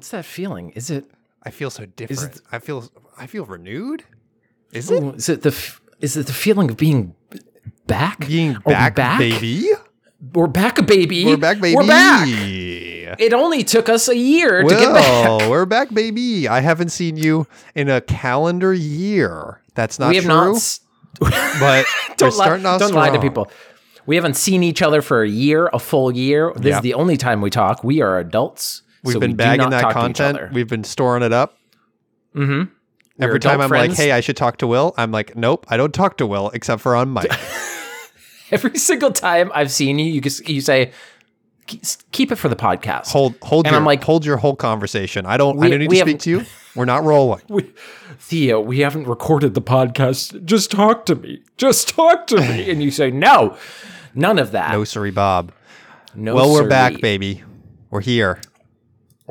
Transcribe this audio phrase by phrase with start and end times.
[0.00, 0.70] What's that feeling?
[0.70, 1.04] Is it?
[1.42, 2.36] I feel so different.
[2.36, 2.42] it-.
[2.50, 4.04] I feel I feel renewed.
[4.72, 5.54] Is oh, it Ooh, is it the?
[6.00, 7.14] Is it the feeling of being
[7.86, 8.26] back?
[8.26, 9.18] being back, back?
[9.18, 9.68] baby?
[10.32, 11.26] We're back, baby.
[11.26, 11.76] We're back, baby.
[11.76, 12.26] We're back.
[12.28, 15.04] It only took us a year to get back.
[15.04, 16.48] Well, we're back, baby.
[16.48, 19.60] I haven't seen you in a calendar year.
[19.74, 20.32] That's not we have true.
[20.32, 20.56] not.
[20.56, 20.80] s-
[21.20, 21.84] but
[22.16, 23.50] Don't, lie, don't lie to people.
[24.06, 26.54] We haven't seen each other for a year, a full year.
[26.56, 27.84] This is the only time we talk.
[27.84, 28.82] We are adults.
[29.02, 30.52] We've so been we bagging that talk to each content.
[30.52, 31.56] We've been storing it up.
[32.34, 32.72] Mm-hmm.
[33.18, 35.76] We're Every time I'm like, "Hey, I should talk to Will," I'm like, "Nope, I
[35.76, 37.30] don't talk to Will except for on mic."
[38.50, 40.92] Every single time I've seen you, you just, you say,
[41.66, 44.56] "Keep- "Keep it for the podcast." hold, hold And your, I'm like- hold your whole
[44.56, 45.26] conversation.
[45.26, 45.56] I don't.
[45.56, 46.46] I We- don't need to speak to you.
[46.74, 47.42] We're not rolling.
[47.48, 47.70] we,
[48.18, 50.44] Theo, we haven't recorded the podcast.
[50.44, 51.42] Just talk to me.
[51.56, 52.70] Just talk to me.
[52.70, 53.56] And you say, no,
[54.14, 54.70] none of that.
[54.70, 55.52] No, sorry, Bob.
[56.14, 57.42] No, well, we're back, baby.
[57.90, 58.40] We're here.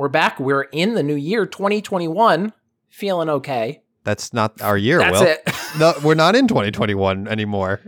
[0.00, 0.40] We're back.
[0.40, 2.54] We're in the new year, 2021.
[2.88, 3.82] Feeling okay.
[4.02, 5.26] That's not our year, That's Will.
[5.26, 5.42] it.
[5.78, 7.80] No, we're not in 2021 anymore.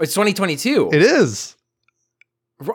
[0.00, 0.90] It's 2022.
[0.92, 1.54] It is.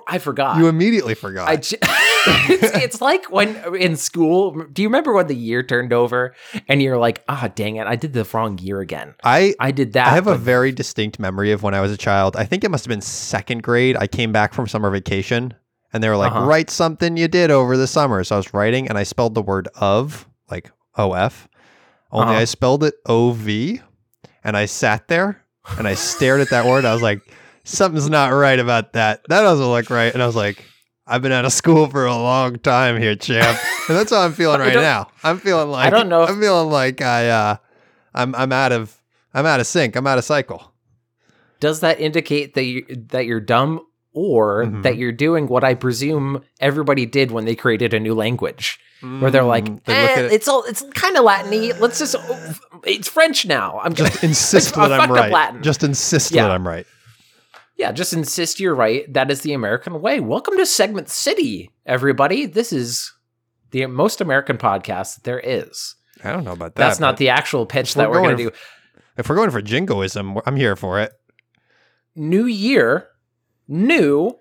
[0.08, 0.58] I forgot.
[0.58, 1.50] You immediately forgot.
[1.50, 4.52] I j- it's, it's like when in school.
[4.72, 6.34] Do you remember when the year turned over
[6.70, 9.16] and you're like, ah, dang it, I did the wrong year again.
[9.22, 10.08] I I did that.
[10.08, 12.38] I have a very distinct memory of when I was a child.
[12.38, 13.98] I think it must have been second grade.
[13.98, 15.54] I came back from summer vacation
[15.94, 16.46] and they were like, Uh-huh.
[16.46, 18.24] write something you did over the summer.
[18.24, 21.48] So I was writing and I spelled the word of, like OF.
[22.12, 22.42] Only Uh-huh.
[22.42, 23.48] I spelled it OV
[24.44, 25.44] and I sat there
[25.78, 26.86] and I stared at that word.
[26.86, 27.22] I was like,
[27.64, 29.22] something's not right about that.
[29.30, 30.14] That doesn't look right.
[30.14, 30.64] And I was like,
[31.08, 33.60] I've been out of school for a long time here, champ.
[33.88, 35.10] And that's how I'm feeling right now.
[35.24, 37.56] I'm feeling like I don't know if- I'm feeling like I uh
[38.16, 39.00] I'm I'm out of
[39.32, 39.96] I'm out of sync.
[39.96, 40.72] I'm out of cycle.
[41.60, 43.85] Does that indicate that you that you're dumb
[44.16, 44.82] or Mhm.
[44.84, 48.80] that you're doing what I presume everybody did when they created a new language?
[49.02, 51.74] Where they're like, Mm, they eh, it, it's all it's kind of Latin-y.
[51.80, 52.16] Let's just
[52.86, 53.80] it's French now.
[53.84, 55.32] I'm just just insist that I'm right.
[55.32, 55.62] Latin.
[55.62, 56.44] Just insist Yeah.
[56.44, 56.88] that I'm right.
[57.78, 59.12] Yeah, just insist you're right.
[59.14, 60.22] That is the American way.
[60.22, 62.46] Welcome to Segment City, everybody.
[62.48, 63.14] This is
[63.72, 65.96] the most American podcast that there is.
[66.24, 66.82] I don't know about that.
[66.88, 68.52] That's not the actual pitch we're that we're going to do.
[69.18, 71.12] If we're going for jingoism, I'm here for it.
[72.16, 73.10] New year,
[73.68, 74.38] new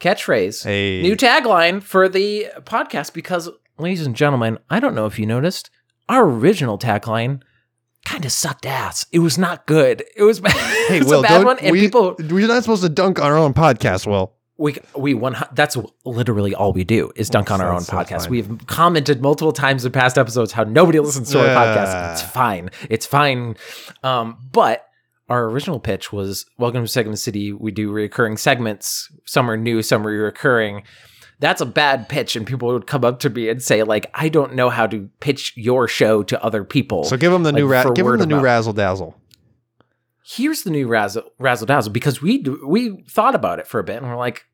[0.00, 3.12] catchphrase, Hey, new tagline for the podcast.
[3.12, 3.48] Because,
[3.78, 5.70] ladies and gentlemen, I don't know if you noticed,
[6.08, 7.42] our original tagline
[8.04, 9.06] kind of sucked ass.
[9.12, 10.04] It was not good.
[10.16, 12.82] It was, hey, it was Will, a bad one, and we, people we're not supposed
[12.82, 14.32] to dunk on our own podcast, Will.
[14.58, 18.22] we we one that's literally all we do is dunk on our own That's- podcast.
[18.22, 18.30] fine.
[18.30, 22.12] We've commented multiple times in past episodes how nobody listens to our podcast.
[22.12, 22.70] It's fine.
[22.88, 23.56] It's fine.
[24.04, 24.85] Um, but
[25.28, 27.52] our original pitch was welcome to Segment City.
[27.52, 29.10] We do recurring segments.
[29.24, 30.82] Some are new, some are recurring.
[31.38, 34.28] That's a bad pitch, and people would come up to me and say, like, I
[34.30, 37.04] don't know how to pitch your show to other people.
[37.04, 39.20] So give them the Like, new ra- give them the new razzle dazzle.
[40.24, 43.96] here's the new razzle, razzle dazzle because we we thought about it for a bit
[43.98, 44.44] and we're like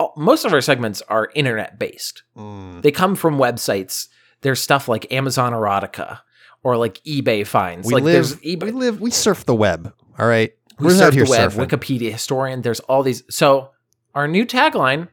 [0.00, 2.80] oh, most of our segments are internet based Mm.
[2.82, 4.08] they come from websites
[4.40, 6.20] there's stuff like amazon erotica
[6.64, 9.92] or like ebay finds We like live, there's we live, we surf the web.
[10.18, 11.66] All right, we we're surf out here the web surfing.
[11.68, 13.70] wikipedia historian there's all these so
[14.14, 15.08] our new tagline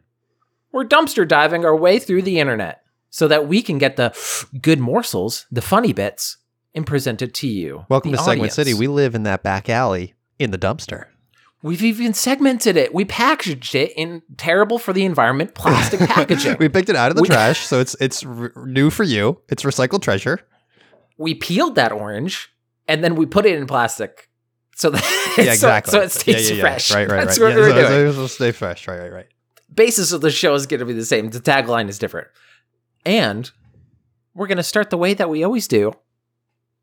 [0.71, 4.11] we're dumpster diving our way through the internet so that we can get the
[4.61, 6.37] good morsels the funny bits
[6.73, 8.53] and present it to you Welcome to Segment.
[8.53, 8.73] City.
[8.73, 11.07] We live in that back alley in the dumpster.
[11.63, 12.91] We've even segmented it.
[12.93, 16.55] We packaged it in terrible for the environment plastic packaging.
[16.59, 19.41] we picked it out of the We- trash, so it's it's r- new for you.
[19.49, 20.39] It's recycled treasure.
[21.17, 22.51] We peeled that orange
[22.87, 24.29] and then we put it in plastic.
[24.75, 25.91] So that Yeah, so- exactly.
[25.91, 26.61] so, it stays Yeah, yeah, yeah.
[26.61, 26.91] fresh.
[26.93, 27.47] Right, right, That's right.
[27.47, 27.87] what Yeah, we're so- doing.
[27.87, 28.87] so it'll stay fresh.
[28.87, 29.27] Right, right, right.
[29.73, 31.29] Basis of the show is going to be the same.
[31.29, 32.27] The tagline is different.
[33.05, 33.49] And
[34.33, 35.93] we're going to start the way that we always do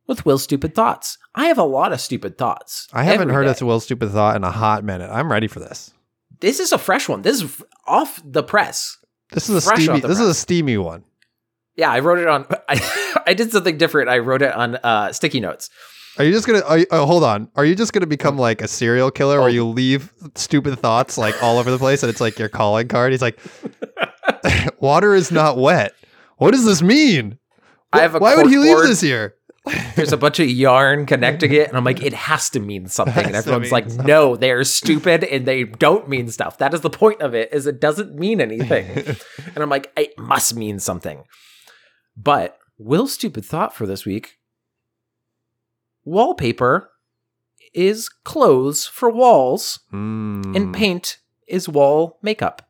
[0.06, 1.18] with Will's stupid thoughts.
[1.34, 2.88] I have a lot of stupid thoughts.
[2.92, 5.10] I haven't heard a Will Stupid Thought in a hot minute.
[5.12, 5.92] I'm ready for this.
[6.40, 7.22] This is a fresh one.
[7.22, 8.96] This is off the press.
[9.32, 9.96] This is a Fresh steamy.
[9.96, 11.04] off the This is a steamy one.
[11.78, 12.44] Yeah, I wrote it on.
[12.68, 14.10] I, I did something different.
[14.10, 15.70] I wrote it on uh, sticky notes.
[16.18, 16.60] Are you just gonna?
[16.64, 17.48] Are you, oh, hold on.
[17.54, 19.42] Are you just gonna become like a serial killer, Oh.
[19.42, 22.88] where you leave stupid thoughts like all over the place, and it's like your calling
[22.88, 23.12] card?
[23.12, 23.38] He's like,
[24.80, 25.92] "Water is not wet.
[26.38, 27.38] What does this mean?
[27.92, 28.86] I have a Why would he leave corkboard.
[28.88, 29.34] this here?
[29.96, 33.24] There's a bunch of yarn connecting it, and I'm like, it has to mean something.
[33.24, 34.06] And everyone's like, something.
[34.06, 36.58] no, they're stupid and they don't mean stuff.
[36.58, 38.86] That is the point of it, is it doesn't mean anything.
[39.54, 41.22] and I'm like, it must mean something.
[42.20, 44.38] But Will's stupid thought for this week:
[46.04, 46.90] wallpaper
[47.74, 50.56] is clothes for walls, Mm.
[50.56, 52.68] and paint is wall makeup.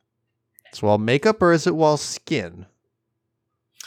[0.71, 2.67] It's wall makeup or is it wall skin?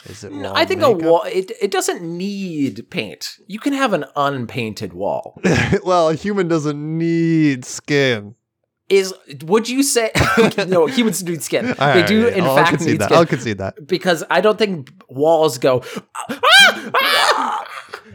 [0.06, 0.32] Is it?
[0.32, 1.00] No, I think makeup?
[1.02, 3.36] a wall it, it doesn't need paint.
[3.46, 5.40] You can have an unpainted wall.
[5.84, 8.34] well, a human doesn't need skin.
[8.92, 10.10] Is would you say
[10.68, 11.66] no humans need skin?
[11.78, 13.06] They right, do right, in I'll fact need that.
[13.06, 13.86] skin I'll concede that.
[13.86, 15.82] because I don't think walls go
[16.14, 16.90] "Ah!
[16.94, 17.64] Ah!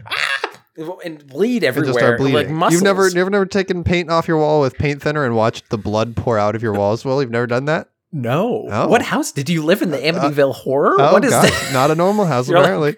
[0.06, 2.34] Ah!" and bleed And everywhere bleeding.
[2.36, 2.74] like muscles.
[2.74, 5.78] You've never, you've never taken paint off your wall with paint thinner and watched the
[5.78, 7.04] blood pour out of your walls.
[7.04, 7.88] Well, you've never done that.
[8.12, 8.68] no.
[8.70, 8.86] Oh.
[8.88, 9.90] What house did you live in?
[9.90, 10.94] The Amityville horror?
[10.98, 11.44] Oh, what is God.
[11.50, 11.70] that?
[11.72, 12.96] Not a normal house, You're like- apparently.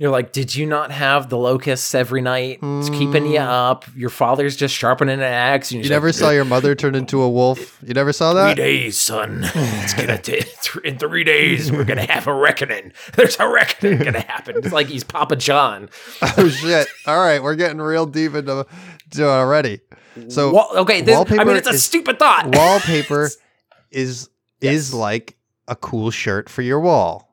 [0.00, 2.60] You're like, did you not have the locusts every night?
[2.62, 3.46] It's keeping you mm.
[3.46, 3.84] up.
[3.96, 5.72] Your father's just sharpening an axe.
[5.72, 7.80] You never saw your mother turn into a wolf.
[7.84, 8.54] You never saw that.
[8.54, 9.40] Three days, son.
[9.42, 10.44] It's gonna t-
[10.84, 12.92] in three days we're gonna have a reckoning.
[13.14, 14.58] There's a reckoning gonna happen.
[14.58, 15.88] It's like he's Papa John.
[16.36, 16.86] Oh shit!
[17.06, 18.66] All right, we're getting real deep into
[19.12, 19.80] to it already.
[20.28, 22.54] So Wall- okay, this, I mean, it's a is- stupid thought.
[22.54, 23.30] wallpaper
[23.90, 24.28] is
[24.60, 24.74] Yes.
[24.74, 25.36] is like
[25.66, 27.27] a cool shirt for your wall.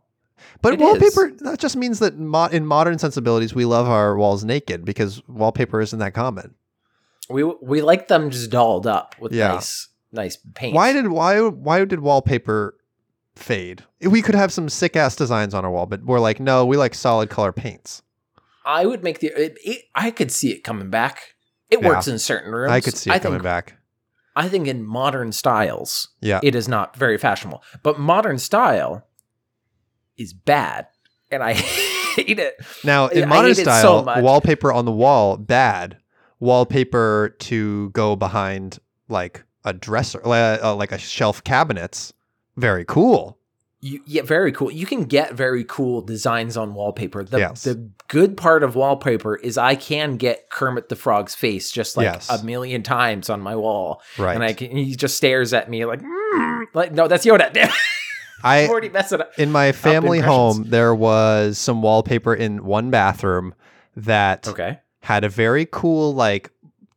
[0.62, 4.44] But It wallpaper that just means that mo- in modern sensibilities we love our walls
[4.44, 6.56] naked because wallpaper isn't that common.
[7.30, 9.50] We we like them just dolled up with Yeah.
[9.54, 10.76] nice nice paint.
[10.76, 12.76] Why did why why did wallpaper
[13.36, 13.84] fade?
[14.02, 16.78] We could have some sick ass designs on our wall, but we're like, no, we
[16.78, 18.02] like solid color paints.
[18.66, 21.20] I would make the it, it, I could see it coming back.
[21.70, 21.90] It Yeah.
[21.90, 22.72] works in certain rooms.
[22.72, 23.78] I could see it I coming think, back.
[24.36, 26.40] I think in modern styles, Yeah.
[26.44, 27.64] it is not very fashionable.
[27.84, 29.06] But modern style
[30.18, 30.88] is bad,
[31.32, 31.54] and I
[32.16, 32.56] hate it.
[32.84, 35.98] Now, I in modern hate it so style, wallpaper on the wall, bad.
[36.40, 38.80] Wallpaper to go behind
[39.10, 42.14] like a dresser, uh, like a shelf cabinets,
[42.58, 43.38] very cool.
[43.82, 44.72] You, yeah, very cool.
[44.72, 47.24] You can get very cool designs on wallpaper.
[47.24, 47.64] The, Yes.
[47.64, 52.06] the good part of wallpaper is I can get Kermit the Frog's face just like
[52.06, 52.30] Yes.
[52.30, 54.34] a million times on my wall, Right.
[54.36, 57.52] and I can, he just stares at me like, "Mm." like no, that's Yoda.
[58.44, 59.32] I already messing up.
[59.38, 63.54] in my family home, there was some wallpaper in one bathroom
[63.96, 64.80] that Okay.
[65.02, 66.52] had a very cool like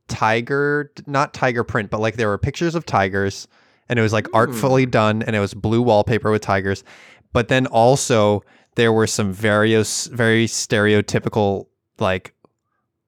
[0.08, 3.46] tiger, not tiger print, but like there were pictures of tigers,
[3.88, 4.37] and it was like Hmm.
[4.37, 6.82] artfully done, and it was blue wallpaper with tigers.
[7.32, 8.43] But then also
[8.75, 11.67] there were some various very stereotypical
[11.99, 12.35] like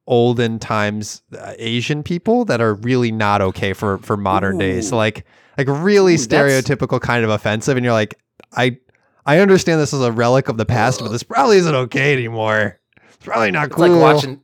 [0.06, 4.92] olden times uh, Asian people that are really not okay for for modern days.
[4.92, 5.24] Like
[5.68, 8.18] like really Ooh, stereotypical kind of offensive, and you're like,
[8.56, 8.78] I
[9.26, 12.78] I understand this is a relic of the past, but this probably isn't okay anymore.
[13.06, 13.88] It's probably not It's cool.
[13.88, 14.40] like watching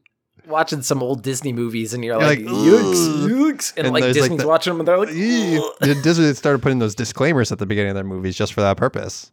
[0.46, 4.02] watching some old Disney movies, and you're You're like, like, yucks, "Ugh." and, And like
[4.04, 5.08] there's, like, Disney's the- watching them, and they're like.
[5.08, 8.76] "Ugh." Disney started putting those disclaimers at the beginning of their movies just for that
[8.76, 9.32] purpose.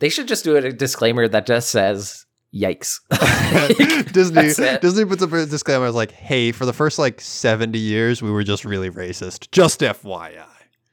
[0.00, 3.00] they should just do a disclaimer that just says, "Yikes."
[4.12, 4.42] Disney
[4.80, 8.42] Disney puts up a disclaimer like, hey, for the first like 70 years, we were
[8.44, 9.50] just really racist.
[9.52, 10.44] Just FYI.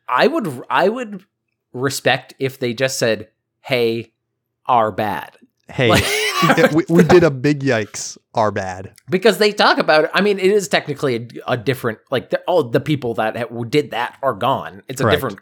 [0.09, 1.23] I would I would
[1.73, 3.29] respect if they just said,
[3.61, 4.13] "Hey,
[4.65, 5.37] are bad."
[5.69, 6.05] Hey, Like-
[6.71, 8.17] we, we did a big yikes.
[8.33, 8.93] Are bad.
[9.09, 10.11] because they talk about it.
[10.13, 13.63] I mean, it is technically a, a different like the, all the people that ha-
[13.63, 14.83] did that are gone.
[14.87, 15.15] It's a Correct.
[15.15, 15.39] different.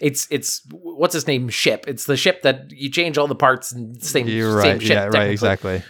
[0.00, 1.86] It's it's what's his name ship.
[1.88, 4.82] It's the ship that you change all the parts and same You're same right.
[4.82, 4.90] ship.
[4.90, 5.30] yeah, right.
[5.30, 5.82] Exactly.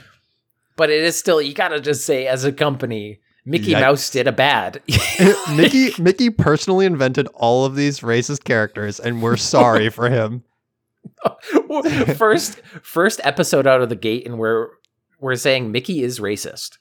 [0.77, 3.81] But it is still you gotta just say as a company, Mickey Yikes.
[3.81, 4.83] Mouse did a bad.
[5.55, 10.45] Mickey Mickey personally invented all of these racist characters, and we're sorry for him.
[12.17, 14.69] first first episode out of the gate, and we're
[15.21, 16.79] we're saying Mickey is racist.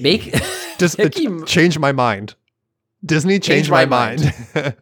[0.00, 0.34] Make
[0.78, 2.34] Just Mickey- change my mind.
[3.04, 4.76] Disney changed my, my mind.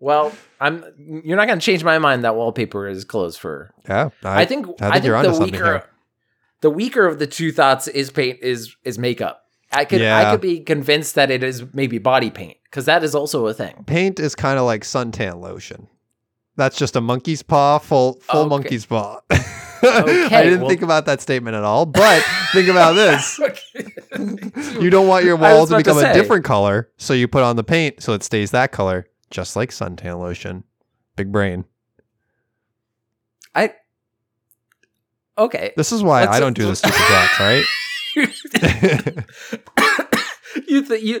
[0.00, 0.84] well, I'm
[1.24, 4.88] you're not gonna change my mind that wallpaper is closed for yeah, I, think I
[4.88, 5.84] I think think, you're the weaker here.
[6.60, 9.44] the weaker of the two thoughts is paint is is makeup.
[9.72, 13.14] I could I could be convinced that it is maybe body paint because that is
[13.14, 13.84] also a thing.
[13.86, 15.88] paint is kind of like suntan lotion.
[16.56, 18.48] That's just a monkey's paw, full full Okay.
[18.48, 19.20] monkey's paw.
[19.80, 22.20] Okay, I didn't well- think about that statement at all, but
[22.52, 23.38] think about this.
[24.80, 27.44] You don't want your wall to about to become a different color, so you put
[27.44, 30.64] on the paint so it stays that color, just like suntan lotion.
[31.14, 31.64] Big brain.
[33.54, 33.74] I
[35.38, 35.72] Okay.
[35.76, 37.64] This is why Let's- I don't do the stupid talks, right?
[40.66, 41.20] you th- you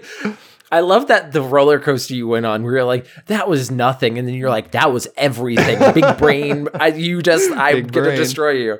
[0.70, 2.62] I love that the roller coaster you went on.
[2.62, 5.78] We were like, that was nothing, and then you're like, that was everything.
[5.94, 6.68] Big brain.
[6.74, 8.18] I, you just, I'm Big gonna brain.
[8.18, 8.78] destroy you.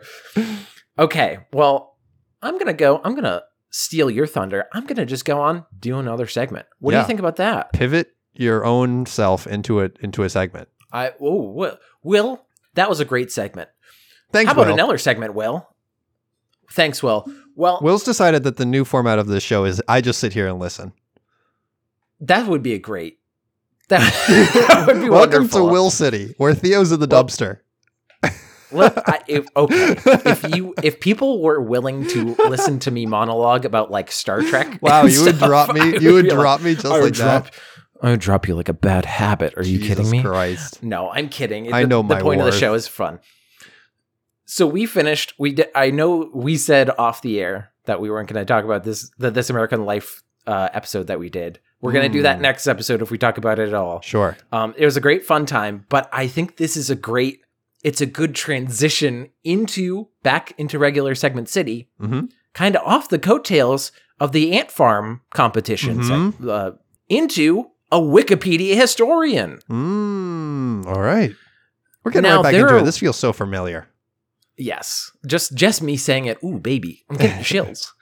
[0.98, 1.96] Okay, well,
[2.42, 3.00] I'm gonna go.
[3.02, 4.66] I'm gonna steal your thunder.
[4.74, 6.66] I'm gonna just go on do another segment.
[6.78, 7.72] What do you think about that?
[7.72, 10.68] Pivot your own self into it into a segment.
[10.92, 13.70] I oh Will, Will that was a great segment.
[14.30, 14.74] Thanks, How about Will.
[14.74, 15.66] another segment, Will?
[16.72, 17.26] Thanks, Will.
[17.58, 20.46] Well, Will's decided that the new format of this show is I just sit here
[20.46, 20.92] and listen.
[22.20, 23.18] that would be a great.
[23.88, 24.00] That,
[24.68, 25.66] that would be Welcome wonderful.
[25.66, 27.58] to Will City, where Theo's in the Well- dumpster.
[28.70, 29.96] Look, I, if, okay,
[30.26, 34.78] if you if people were willing to listen to me monologue about like Star Trek,
[34.82, 35.98] Wow, you would stuff, drop I me.
[36.00, 37.54] You would be like, drop me just like drop, that.
[38.02, 39.54] I would drop you like a bad habit.
[39.56, 40.22] Are you Jesus kidding me?
[40.22, 40.82] Christ.
[40.82, 41.72] No, I'm kidding.
[41.72, 43.20] I The- know the my point of the show is fun.
[44.50, 45.34] So we finished.
[45.38, 45.68] We did.
[45.74, 49.10] I know we said off the air that we weren't going to talk about this
[49.18, 51.58] the This American Life uh, episode that we did.
[51.82, 52.42] We're going to do that Mm.
[52.42, 54.00] next episode if we talk about it at all.
[54.00, 54.36] Sure.
[54.50, 57.40] Um, it was a great fun time, but I think this is a great.
[57.84, 62.22] It's a good transition into back into regular segment city, hmm
[62.54, 66.48] kind of off the coattails of the ant farm competition, Mhm.
[66.48, 66.72] uh,
[67.08, 69.60] into a Wikipedia historian.
[69.70, 71.32] Mm, all right.
[72.02, 72.84] We're getting Now, right back into are- it.
[72.84, 73.86] This feels so familiar.
[74.58, 76.38] Yes, just just me saying it.
[76.44, 77.94] Ooh, baby, I'm getting chills.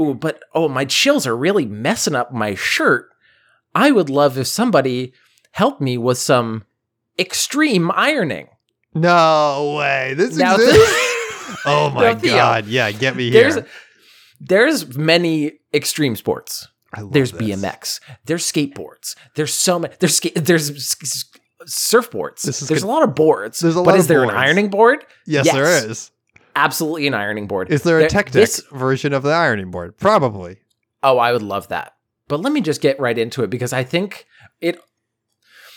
[0.00, 3.10] Ooh, but oh, my chills are really messing up my shirt.
[3.74, 5.12] I would love if somebody
[5.52, 6.64] helped me with some
[7.18, 8.48] extreme ironing.
[8.94, 10.14] No way.
[10.14, 11.60] This Now, exists.
[11.66, 12.66] oh my Theo, god.
[12.66, 13.66] Yeah, get me here.
[14.40, 16.68] there's many extreme sports.
[16.92, 17.42] I love There's this.
[17.42, 18.00] BMX.
[18.24, 19.16] There's skateboards.
[19.34, 19.94] There's so many.
[19.98, 20.70] There's ska- there's
[21.66, 22.42] surfboards.
[22.42, 22.88] This is there's good.
[22.88, 23.60] a lot of boards.
[23.60, 25.04] There's a but lot is of there an ironing board?
[25.26, 25.54] Yes, Yes.
[25.54, 26.10] there is.
[26.56, 27.70] Absolutely an ironing board.
[27.70, 29.96] Is there a There- tech this- version of the ironing board?
[29.98, 30.58] Probably.
[31.02, 31.92] Oh, I would love that.
[32.28, 34.26] But let me just get right into it because I think
[34.60, 34.78] it.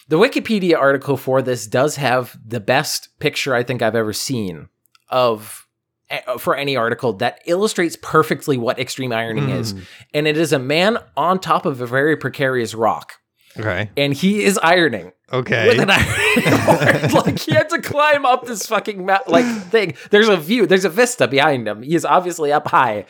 [0.10, 4.70] The Wikipedia article for this does have the best picture I think I've ever seen
[5.10, 5.68] of
[6.10, 9.74] eh, for any article that illustrates perfectly what extreme ironing is.
[9.74, 9.82] Mm,
[10.14, 13.16] And it is a man on top of a very precarious rock,
[13.60, 13.90] Okay.
[13.98, 15.68] and he is ironing Okay.
[15.68, 16.66] with an ironing
[17.12, 17.26] board.
[17.26, 19.96] like he had to climb up this fucking ma- like thing.
[20.12, 20.66] There's a view.
[20.68, 21.82] There's a vista behind him.
[21.84, 23.06] He is obviously up high.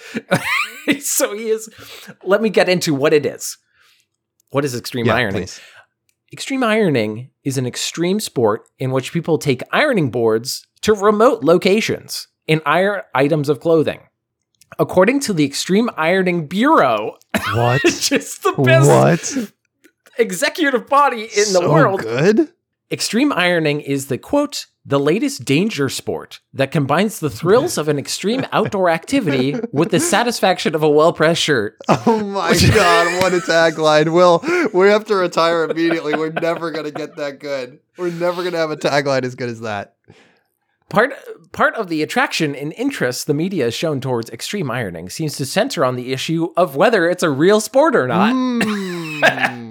[0.99, 1.69] so he is.
[2.23, 3.57] Let me get into what it is.
[4.51, 5.41] What is extreme Yeah, ironing?
[5.43, 5.59] please.
[6.31, 12.27] Extreme ironing is an extreme sport in which people take ironing boards to remote locations
[12.47, 13.99] and iron items of clothing.
[14.79, 17.15] According to the Extreme Ironing Bureau,
[17.53, 17.83] What?
[17.85, 18.87] is the best
[19.37, 19.51] what?
[20.19, 22.53] Executive body in So the world, Good.
[22.89, 27.99] Extreme ironing is the quote, the latest danger sport that combines the thrills of an
[27.99, 31.77] extreme outdoor activity with the satisfaction of a well pressed shirt.
[31.89, 34.13] Oh my god, what a tagline.
[34.13, 34.41] Will,
[34.73, 36.15] we have to retire immediately.
[36.15, 37.79] We're never going to get that good.
[37.97, 39.95] We're never going to have a tagline as good as that.
[40.89, 41.13] Part
[41.51, 45.45] part of the attraction and interest the media has shown towards extreme ironing seems to
[45.45, 48.33] center on the issue of whether it's a real sport or not.
[48.33, 49.66] Mm.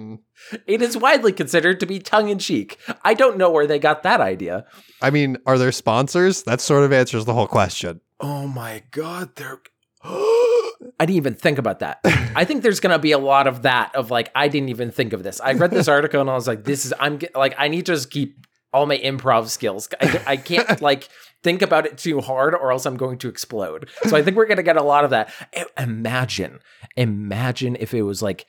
[0.66, 2.78] It is widely considered to be tongue in cheek.
[3.02, 4.66] I don't know where they got that idea.
[5.02, 6.42] I mean, are there sponsors?
[6.44, 8.00] That sort of answers the whole question.
[8.20, 9.60] Oh my god, they're
[10.04, 12.00] I didn't even think about that.
[12.04, 15.12] I think there's gonna be a lot of that of like I didn't even think
[15.12, 15.40] of this.
[15.40, 17.86] I read this article and I was like, this is I'm ge- like I need
[17.86, 19.88] to just keep all my improv skills.
[20.00, 21.08] I, I can't like
[21.42, 23.88] think about it too hard or else I'm going to explode.
[24.04, 25.32] So I think we're gonna get a lot of that.
[25.76, 26.60] Imagine,
[26.96, 28.46] imagine if it was like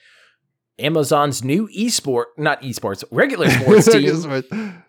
[0.79, 4.83] Amazon's new esport, not esports, regular sports team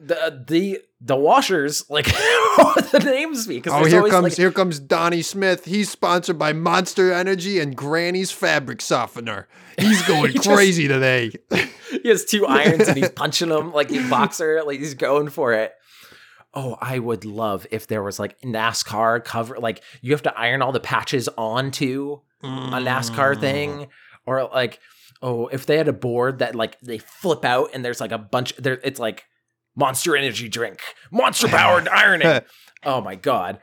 [0.00, 5.22] the the the washers like the names be because Oh, here comes here comes Donnie
[5.22, 5.64] Smith.
[5.64, 9.46] He's sponsored by Monster Energy and Granny's Fabric Softener.
[9.78, 11.30] He's going He just- crazy today.
[12.02, 15.52] he has two irons and he's punching them like a boxer like he's going for
[15.52, 15.72] it
[16.54, 20.62] oh i would love if there was like nascar cover like you have to iron
[20.62, 23.40] all the patches onto a nascar Mm.
[23.40, 23.88] thing
[24.26, 24.80] or like
[25.22, 28.18] oh if they had a board that like they flip out and there's like a
[28.18, 29.24] bunch there it's like
[29.76, 32.40] monster energy drink monster powered ironing
[32.84, 33.60] Oh my god.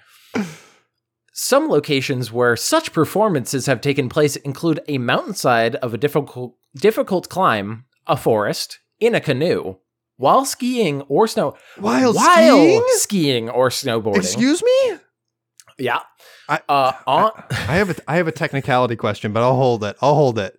[1.34, 7.30] Some locations where such performances have taken place include a mountainside of a difficult difficult
[7.30, 9.76] climb, a forest, in a canoe,
[10.18, 12.84] while skiing or snow While while skiing?
[12.90, 14.18] skiing or snowboarding.
[14.18, 14.98] Excuse me?
[15.78, 16.00] yeah.
[16.50, 19.96] I- uh on I have a I have a technicality question, but I'll hold it.
[20.02, 20.58] I'll hold it.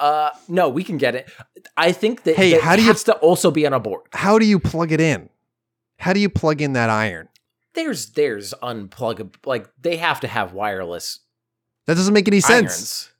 [0.00, 1.30] Uh no, we can get it.
[1.76, 4.02] I think that Hey, that how do you- has to also be on a board.
[4.12, 5.28] How do you plug it in?
[5.98, 7.28] How do you plug in that iron?
[7.74, 11.20] there's there's unpluggable like they have to have wireless
[11.86, 12.72] That doesn't make any sense.
[12.72, 13.12] irons.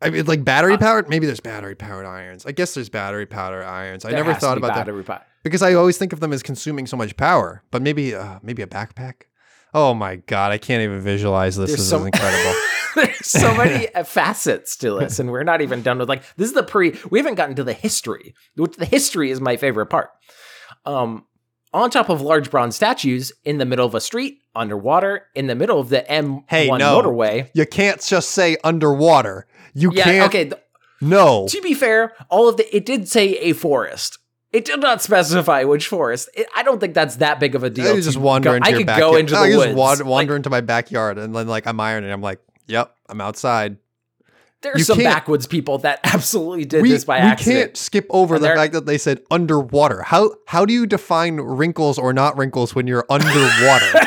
[0.00, 1.08] I mean, like battery Uh, powered.
[1.08, 2.44] Maybe there's battery powered irons.
[2.44, 4.04] I guess there's battery powered irons.
[4.04, 5.20] I There never thought about that power.
[5.44, 7.62] because I always think of them as consuming so much power.
[7.70, 9.26] But maybe, uh, maybe a backpack.
[9.72, 11.68] Oh my god, I can't even visualize this.
[11.70, 12.54] There's this so- is incredible.
[12.94, 16.48] There's so many uh, facets to this, and we're not even done with like this
[16.48, 16.98] is the pre.
[17.10, 18.34] We haven't gotten to the history.
[18.56, 20.10] Which the history is my favorite part.
[20.84, 21.26] Um,
[21.74, 25.54] on top of large bronze statues in the middle of a street, underwater, in the
[25.54, 27.00] middle of the M1 Hey, no.
[27.00, 27.48] motorway.
[27.54, 29.46] you can't just say underwater.
[29.74, 30.26] You Yeah, can't.
[30.26, 30.44] okay.
[30.50, 30.60] th-
[31.00, 31.46] No.
[31.48, 34.18] to be fair, all of the it did say a forest.
[34.52, 36.28] It did not specify which forest.
[36.34, 37.96] It, I don't think that's that big of a deal.
[37.96, 39.12] You just wander go- into I your could backyard.
[39.12, 39.64] go into the I woods.
[39.68, 42.10] just wander, Like, wander into my backyard and then like I'm ironing.
[42.10, 43.76] I'm like, yep, I'm outside.
[44.62, 47.56] There's You some backwoods people that absolutely did we, this by we accident.
[47.66, 50.02] can't skip over And the fact that they said underwater.
[50.02, 53.98] How how do you define wrinkles or not wrinkles when you're underwater?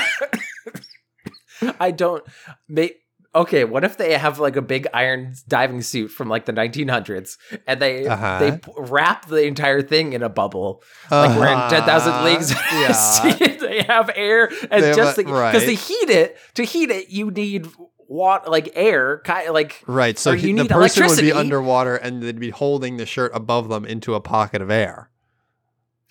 [1.79, 2.23] I don't.
[2.69, 2.93] They
[3.33, 3.63] okay.
[3.65, 7.81] What if they have like a big iron diving suit from like the 1900s, and
[7.81, 8.39] they Uh-huh.
[8.39, 11.69] they wrap the entire thing in a bubble, like we're in Uh-huh.
[11.69, 12.51] 10,000 Leagues.
[12.51, 13.57] Yeah.
[13.59, 15.59] They have air and They just because right.
[15.59, 17.67] to heat it, to heat it, you need
[18.07, 19.83] water, like air, like.
[19.87, 20.17] Right.
[20.17, 23.85] So he, the person would be underwater and they'd be holding the shirt above them
[23.85, 25.09] into a pocket of air.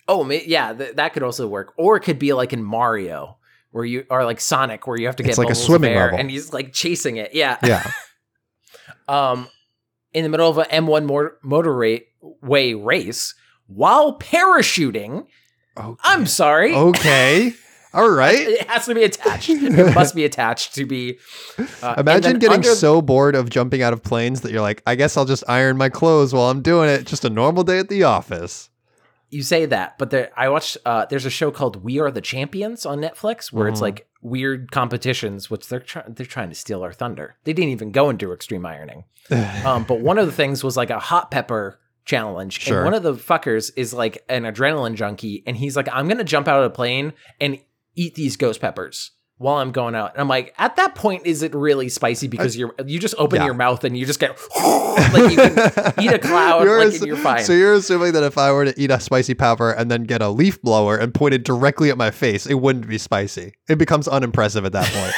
[0.07, 1.73] Oh, yeah, th- that could also work.
[1.77, 3.39] Or it could be like in Mario,
[3.71, 6.05] where you are like Sonic, where you have to get It's like a swimming air
[6.07, 6.19] level.
[6.21, 7.35] and he's like chasing it.
[7.35, 7.59] Yeah.
[7.63, 7.91] Yeah.
[9.09, 9.49] um,
[10.13, 12.09] in the middle of an M1 motor, motor rate,
[12.43, 13.35] way race
[13.67, 15.27] while parachuting.
[15.77, 16.01] Okay.
[16.05, 16.75] I'm sorry.
[16.75, 17.55] okay.
[17.95, 18.35] All right.
[18.39, 19.49] It has to be attached.
[19.49, 21.19] it must be attached to be.
[21.83, 24.95] Uh, Imagine getting under- so bored of jumping out of planes that you're like, I
[24.97, 27.05] guess I'll just iron my clothes while I'm doing it.
[27.07, 28.71] Just a normal day at the office.
[29.31, 30.77] You say that, but there, I watched.
[30.85, 33.83] Uh, there's a show called We Are the Champions on Netflix where it's Mhm.
[33.83, 37.37] like weird competitions, which they're trying they're trying to steal our thunder.
[37.45, 39.05] They didn't even go into extreme ironing.
[39.65, 42.61] Um, but one of the things was like a hot pepper challenge.
[42.61, 42.79] Sure.
[42.79, 46.23] And one of the fuckers is like an adrenaline junkie, and he's like, I'm gonna
[46.23, 47.59] jump out of a plane and
[47.95, 50.13] eat these ghost peppers while I'm going out.
[50.13, 52.27] And I'm like, at that point, is it really spicy?
[52.27, 53.47] Uh, because you're you just open yeah.
[53.47, 57.17] your mouth and you just get like you can eat a cloud, like, and you're
[57.17, 57.45] fine.
[57.45, 60.23] So you're assuming that if I were to eat a spicy pepper and then get
[60.23, 63.53] a leaf blower and point it directly at my face, it wouldn't be spicy.
[63.69, 65.15] It becomes unimpressive at that point.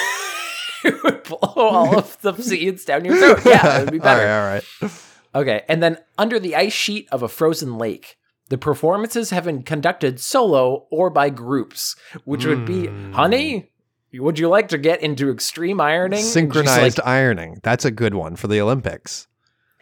[0.94, 3.40] it would blow all of the seeds down your throat.
[3.44, 4.28] Yeah, it would be better.
[4.28, 5.02] all right, all right.
[5.34, 8.16] Okay, and then under the ice sheet of a frozen lake,
[8.48, 13.12] the performances have been conducted solo or by groups, which would be, Hmm.
[13.12, 13.70] honey,
[14.14, 16.22] would you like to get into extreme ironing?
[16.22, 17.58] Synchronized like, ironing.
[17.62, 19.26] That's a good one for the Olympics.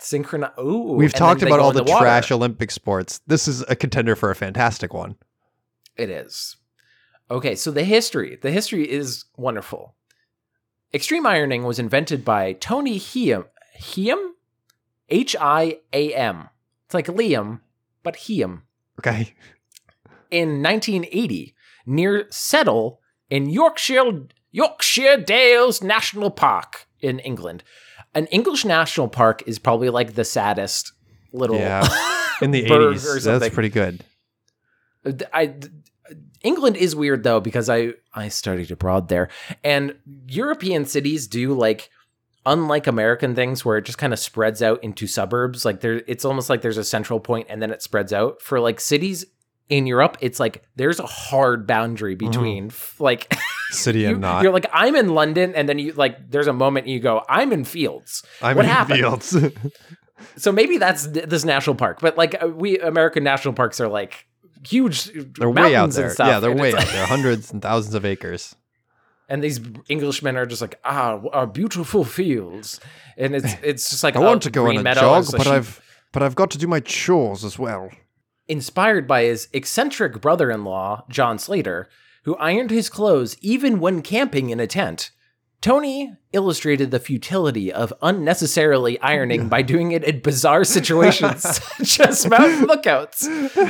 [0.01, 0.51] synchron.
[0.59, 3.21] Ooh, We've talked about all in the, trash Olympic sports.
[3.27, 5.17] This is a contender for a fantastic one.
[5.97, 6.57] It is.
[7.31, 8.37] Okay, so the history.
[8.43, 9.95] The history is wonderful.
[10.93, 13.47] Extreme ironing was invented by Tony Hiam.
[13.81, 14.33] Hiam?
[15.09, 16.49] H I A M.
[16.87, 17.61] It's like Liam,
[18.05, 18.45] but Hiam.
[18.45, 18.63] Um,
[19.01, 19.35] okay.
[20.31, 21.55] In 1980,
[21.87, 27.65] near Settle in Yorkshire, Yorkshire Dales National Park in England.
[28.15, 30.93] An English national park is probably like the saddest
[31.33, 31.83] little Yeah.
[32.41, 33.25] In the 80s.
[33.25, 34.05] That's pretty good.
[35.33, 35.55] I
[36.43, 39.29] England is weird though because I I studied abroad there
[39.63, 39.95] and
[40.27, 41.91] European cities do like
[42.47, 46.25] unlike American things where it just kind of spreads out into suburbs like there it's
[46.25, 49.25] almost like there's a central point and then it spreads out for like cities
[49.71, 53.35] in Europe it's like there's a hard boundary between f- like
[53.71, 54.43] City you, and not.
[54.43, 57.53] you're like I'm in London and then you like there's a moment you go I'm
[57.53, 58.99] in Fields I'm what in happened?
[59.01, 59.37] fields.
[60.37, 63.89] so maybe that's th- this national park but like uh, we American national parks are
[63.89, 64.27] like
[64.67, 65.05] huge
[65.39, 66.15] they're way out there.
[66.19, 67.07] Yeah, they're way it's out like- there.
[67.07, 68.55] Hundreds and thousands of acres.
[69.29, 72.81] And these Englishmen are just like ah, our beautiful fields,
[73.17, 75.47] and it's it's just like I want to go on a jog, but.
[75.47, 75.81] I've
[76.13, 77.91] but I've got to do my chores as well.
[78.47, 81.89] inspired by his eccentric brother-in-law John Slater,
[82.23, 85.11] who ironed his clothes even when camping in a tent.
[85.65, 91.43] Tony illustrated the futility of unnecessarily ironing by doing it in bizarre situations
[91.79, 93.27] such as mountain lookouts,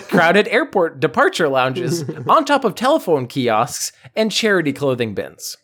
[0.08, 5.56] crowded airport departure lounges, on top of telephone kiosks, and charity clothing bins.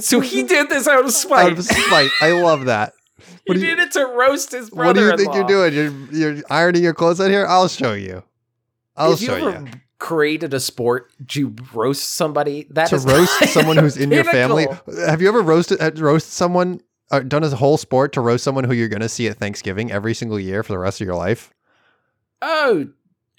[0.00, 1.52] So he did this out of spite.
[1.52, 2.10] Out of spite.
[2.22, 2.94] I love that.
[3.18, 4.86] He What do you- did it to roast his brother.
[5.10, 5.74] What do you think you're doing?
[6.12, 7.44] You're you're ironing your clothes out here?
[7.46, 8.22] I'll show you.
[8.96, 9.66] I'll If you show ever you.
[9.98, 14.66] Created a sport to roast somebody, that To roast someone who's in your family.
[15.06, 16.80] Have you ever roasted roast someone
[17.10, 19.38] uh, done as a whole sport to roast someone who you're going to see at
[19.38, 21.52] Thanksgiving every single year for the rest of your life?
[22.40, 22.88] Oh,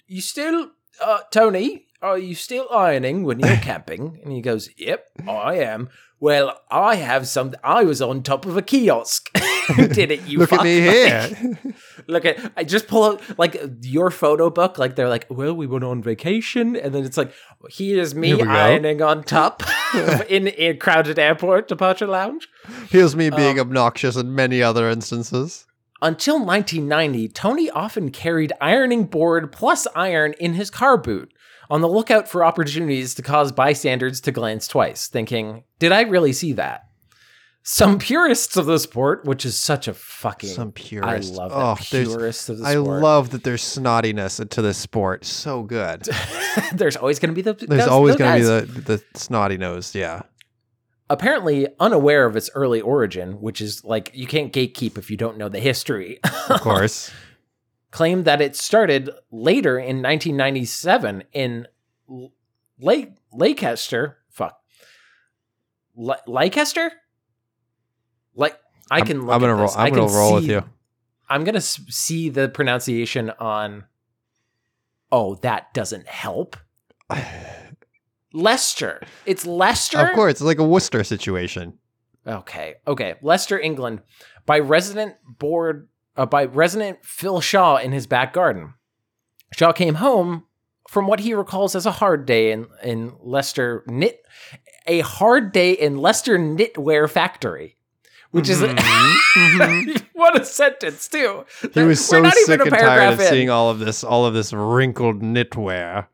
[0.06, 0.70] you still,
[1.00, 1.86] uh, Tony?
[2.02, 4.20] Are you still ironing when you're camping?
[4.22, 5.88] And he goes, Yep, I am.
[6.20, 7.54] Well, I have some.
[7.64, 9.30] I was on top of a kiosk.
[9.76, 10.22] Did it?
[10.26, 10.60] You Look fuck?
[10.60, 11.58] at me here.
[12.06, 12.52] Look at.
[12.56, 14.78] I just pull out like your photo book.
[14.78, 17.32] Like they're like, well, we went on vacation, and then it's like,
[17.70, 18.50] here's me Here we go.
[18.50, 19.62] ironing on top
[20.28, 22.48] in in crowded airport departure lounge.
[22.90, 25.66] Here's me being Um, obnoxious in many other instances.
[26.02, 31.30] Until 1990, Tony often carried ironing board plus iron in his car boot,
[31.70, 36.32] on the lookout for opportunities to cause bystanders to glance twice, thinking, Did I really
[36.32, 36.84] see that?
[37.62, 40.48] Some purists of the sport, which is such a fucking.
[40.48, 41.32] Some purists.
[41.38, 41.84] I love Oh, that.
[42.06, 43.02] Purists of the I sport.
[43.02, 45.26] love that there's snottiness to this sport.
[45.26, 46.08] So good.
[46.72, 47.52] There's always going to be the.
[47.52, 49.94] There's always going to be the, the snotty nose.
[49.94, 50.22] Yeah.
[51.10, 55.36] Apparently, unaware of its early origin, which is like you can't gatekeep if you don't
[55.36, 57.10] know the history, Of course.
[57.90, 61.66] claimed that it started later in 1997 in
[62.78, 64.18] Lake Leicester.
[64.30, 64.58] Fuck,
[65.96, 66.92] Le- Leicester.
[68.34, 68.58] Like
[68.90, 69.20] I I'm- can.
[69.22, 69.66] Look I'm gonna at roll.
[69.66, 69.76] this.
[69.76, 70.62] I'm gonna roll with see- you.
[71.28, 73.84] I'm gonna see the pronunciation on.
[75.12, 76.56] Oh, that doesn't help.
[78.32, 79.02] Leicester.
[79.26, 79.98] It's Leicester.
[79.98, 81.74] Of course, it's like a Worcester situation.
[82.26, 82.76] Okay.
[82.86, 83.14] Okay.
[83.22, 84.02] Leicester, England,
[84.46, 88.74] by resident board uh, by resident Phil Shaw in his back garden.
[89.56, 90.44] Shaw came home
[90.88, 94.22] from what he recalls as a hard day in in Leicester knit
[94.86, 97.76] a hard day in Leicester knitwear factory.
[98.32, 98.60] Which is
[100.12, 101.44] what a sentence too.
[101.62, 101.80] Mm-hmm.
[101.80, 103.26] He was so sick and tired of in.
[103.26, 106.06] seeing all of this, all of this wrinkled knitwear.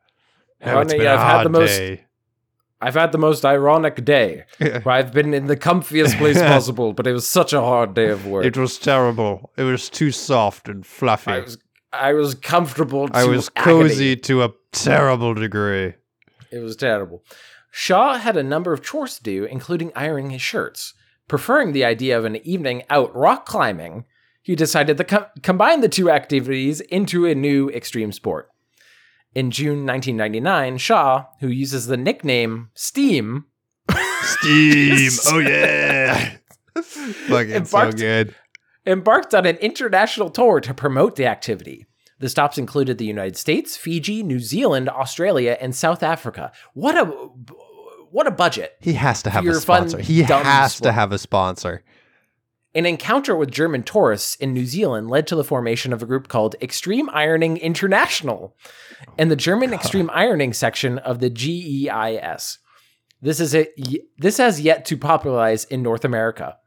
[0.62, 2.05] Oh, it's been a I've had the hard most- day.
[2.86, 7.08] I've had the most ironic day where I've been in the comfiest place possible, but
[7.08, 8.44] it was such a hard day of work.
[8.44, 9.50] It was terrible.
[9.56, 11.32] It was too soft and fluffy.
[11.32, 11.58] I was
[11.92, 13.08] I was comfortable.
[13.08, 13.88] To I was agony.
[13.88, 15.94] cozy to a terrible degree.
[16.52, 17.24] It was terrible.
[17.72, 20.94] Shaw had a number of chores to do, including ironing his shirts.
[21.26, 24.04] Preferring the idea of an evening out rock climbing,
[24.42, 28.48] he decided to co- combine the two activities into a new extreme sport.
[29.36, 33.44] In June 1999, Shaw, who uses the nickname Steam,
[34.22, 35.10] Steam.
[35.26, 36.36] oh yeah.
[36.74, 38.34] Fucking so Embarked- good.
[38.86, 41.84] embarked on an international tour to promote the activity.
[42.18, 46.50] The stops included the United States, Fiji, New Zealand, Australia, and South Africa.
[46.72, 47.04] What a
[48.10, 48.72] what a budget!
[48.80, 49.98] He has to have a fun, sponsor.
[49.98, 50.84] He has sport.
[50.88, 51.82] to have a sponsor.
[52.76, 56.28] An encounter with German tourists in New Zealand led to the formation of a group
[56.28, 58.54] called Extreme Ironing International
[59.16, 62.58] and the German Extreme Ironing section of the GEIS.
[63.22, 63.66] This is a
[64.18, 66.58] this has yet to popularize in North America.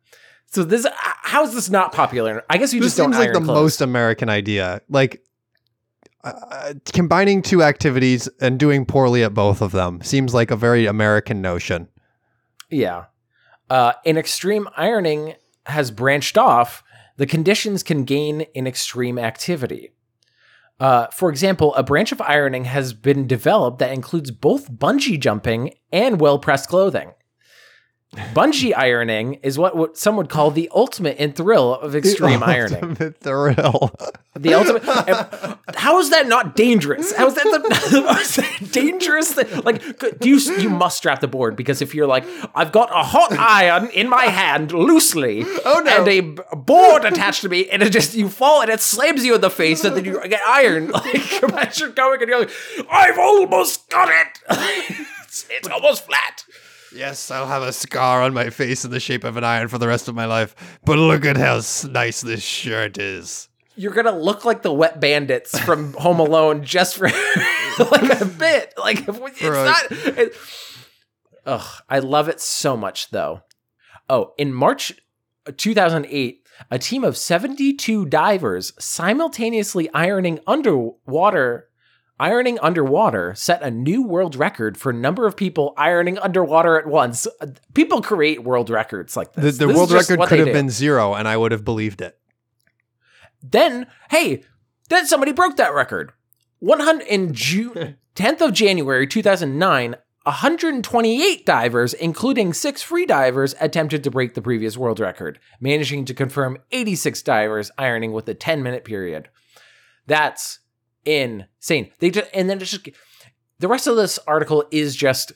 [0.48, 2.44] So this how is this not popular?
[2.50, 3.62] I guess you This just don't seems like the clothes.
[3.62, 4.82] most American idea.
[4.90, 5.22] Like
[6.24, 10.88] uh, combining two activities and doing poorly at both of them seems like a very
[10.88, 11.88] American notion.
[12.72, 13.06] Yeah.
[13.70, 15.36] Uh, in extreme ironing
[15.70, 16.84] has branched off,
[17.18, 19.92] the conditions can gain in extreme activity.
[20.80, 25.74] Uh, for example, a branch of ironing has been developed that includes both bungee jumping
[25.92, 27.12] and well pressed clothing.
[28.16, 32.84] Bungee ironing is what, what some would call the ultimate in thrill of extreme ironing.
[32.84, 33.96] Ultimate thrill.
[34.36, 34.84] The ultimate.
[34.88, 37.16] Eh, how is that not dangerous?
[37.16, 39.62] How is that the, the most dangerous thing?
[39.64, 43.04] Like, do you you must strap the board because if you're like, I've got a
[43.04, 45.98] hot iron in my hand loosely, Oh, no.
[46.00, 49.36] and a board attached to me, and it just you fall and it slams you
[49.36, 50.92] in the face, and then you get iron.
[51.00, 52.52] Like, imagine going and you're like,
[52.92, 54.40] I've almost got it.
[55.24, 56.44] it's, it's almost flat.
[56.96, 59.78] Yes, I'll have a scar on my face in the shape of an iron for
[59.78, 60.56] the rest of my life.
[60.86, 63.48] But look at how nice this shirt is.
[63.76, 67.06] you're gonna look like the wet bandits from Home Alone just for
[67.92, 68.74] like a bit.
[68.78, 69.66] Like it's Right.
[69.66, 69.92] not.
[70.18, 70.34] It,
[71.46, 73.42] ugh, I love it so much though.
[74.10, 74.92] Oh, in March
[75.56, 81.69] 2008, a team of 72 divers simultaneously ironing underwater.
[82.20, 87.26] Ironing underwater set a new world record for number of people ironing underwater at once.
[87.40, 89.58] Uh, People create world records like The, this.
[89.58, 90.54] the This world record could have do.
[90.54, 92.18] been zero, and I would have believed it.
[93.42, 94.44] Then, hey,
[94.90, 96.12] then somebody broke that record.
[96.60, 104.12] 100 in June 10th of January 2009, 128 divers, including six free divers, attempted to
[104.12, 108.84] break the previous world record, managing to confirm 86 divers ironing with a 10 minute
[108.84, 109.30] period.
[110.06, 110.60] That's
[111.06, 111.92] insane.
[112.00, 112.90] They just and then it's just
[113.60, 115.32] the rest of this article is just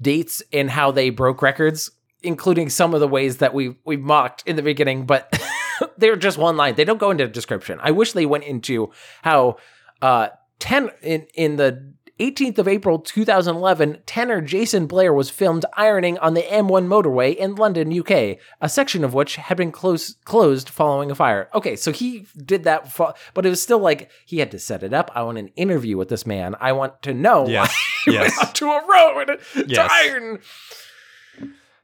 [0.00, 1.90] dates and how they broke records,
[2.22, 5.40] including some of the ways that we we mocked in the beginning, but
[5.98, 6.74] they're just one line.
[6.74, 7.78] They don't go into description.
[7.82, 8.90] I wish they went into
[9.22, 9.56] how
[10.02, 10.28] uh
[10.60, 16.34] 10 in in the 18th of April 2011, tenor Jason Blair was filmed ironing on
[16.34, 21.10] the M1 motorway in London, UK, a section of which had been close, closed following
[21.10, 21.48] a fire.
[21.54, 24.82] Okay, so he did that, fo- but it was still like he had to set
[24.82, 25.10] it up.
[25.14, 26.54] I want an interview with this man.
[26.60, 27.68] I want to know Yes,
[28.06, 28.36] why he yes.
[28.36, 29.90] went out to a road to Yes.
[29.90, 30.38] iron.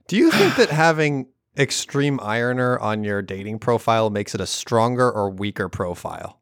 [0.07, 5.11] Do you think that having extreme ironer on your dating profile makes it a stronger
[5.11, 6.41] or weaker profile?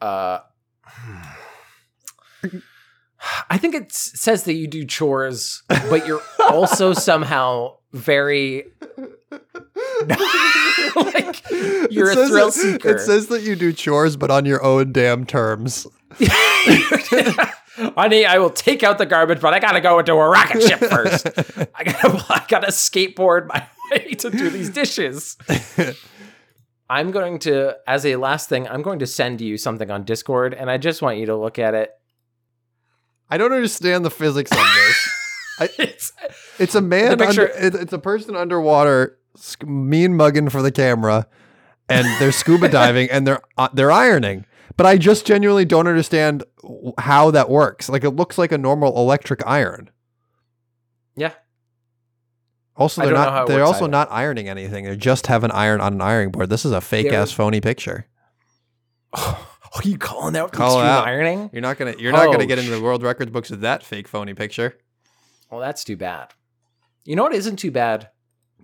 [0.00, 0.38] Uh,
[3.50, 8.64] I think it says that you do chores, but you're also somehow very
[10.96, 11.48] like
[11.90, 12.88] you're It a thrill that- seeker.
[12.96, 15.86] It says that you do chores, but on your own damn terms.
[17.96, 20.80] Honey, I will take out the garbage, but I gotta go into a rocket ship
[20.80, 21.26] first.
[21.74, 25.36] I gotta, I gotta skateboard my way to do these dishes.
[26.90, 30.52] I'm going to, as a last thing, I'm going to send you something on Discord,
[30.52, 31.90] and I just want you to look at it.
[33.32, 35.08] I don't understand the physics of this.
[35.78, 36.12] It's,
[36.58, 37.18] It's a man.
[37.18, 41.26] Picture- under, it- it's a person underwater, sc- mean mugging for the camera,
[41.88, 44.44] and they're scuba diving and they're uh, they're ironing.
[44.76, 46.42] But I just genuinely don't understand
[46.98, 47.88] how that works.
[47.88, 49.90] Like it looks like a normal electric iron.
[51.14, 51.32] yeah,
[52.74, 53.90] Also, they're how They're also either.
[53.92, 54.84] not ironing anything.
[54.86, 56.48] They just have an iron on an ironing board.
[56.50, 58.06] This is a fake They're- ass phony picture.
[59.74, 61.06] Are you calling out Call extreme out.
[61.06, 61.50] ironing?
[61.52, 61.94] You're not gonna.
[61.98, 64.76] You're not Oh, gonna get into the world records books with that fake phony picture.
[65.50, 66.28] Well, that's too bad.
[67.04, 68.10] You know what isn't too bad?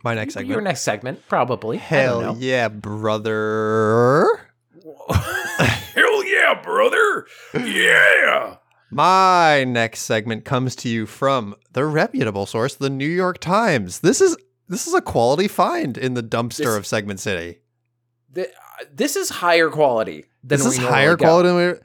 [0.05, 0.51] My next segment.
[0.53, 1.77] Your next segment, probably.
[1.79, 4.27] Hell yeah, brother!
[5.11, 7.27] Hell yeah, brother!
[7.55, 8.57] Yeah!
[8.91, 14.01] My next segment comes to you from the reputable source, the New York Times.
[14.01, 14.37] This is
[14.69, 17.59] this is a quality find in the dumpster This- of Segment City.
[18.35, 18.49] Th-
[18.93, 21.25] this is higher quality than This we is higher go.
[21.25, 21.79] quality than we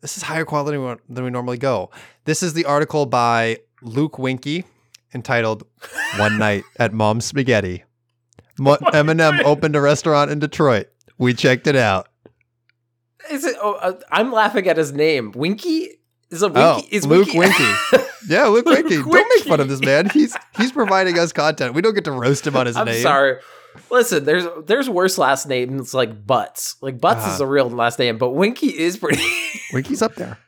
[0.00, 0.76] this is higher quality
[1.08, 1.90] than we- normally go.
[2.24, 4.64] This is the article by Luke Winkie
[5.14, 5.64] entitled
[6.18, 7.84] "One Night at Mom's Spaghetti."
[8.58, 10.86] Mo- Eminem opened a restaurant in Detroit.
[11.18, 12.08] We checked it out.
[13.30, 13.56] Is it?
[13.60, 15.32] Oh, uh, I'm laughing at his name.
[15.32, 15.90] Winkie
[16.30, 16.60] is a Winky.
[16.60, 17.72] Oh, is Luke Winkie.
[18.28, 18.96] Yeah, Luke Luke Winkie.
[18.96, 20.10] Don't make fun of this man.
[20.10, 21.74] He's he's providing us content.
[21.74, 22.80] We don't get to roast him on his name.
[22.88, 23.02] I'm name.
[23.02, 23.36] sorry.
[23.90, 26.76] Listen, there's there's worse last names like Butts.
[26.80, 27.34] Like Butts Ah.
[27.34, 29.22] is a real last name, but Winkie is pretty.
[29.72, 30.38] Winkie's up there.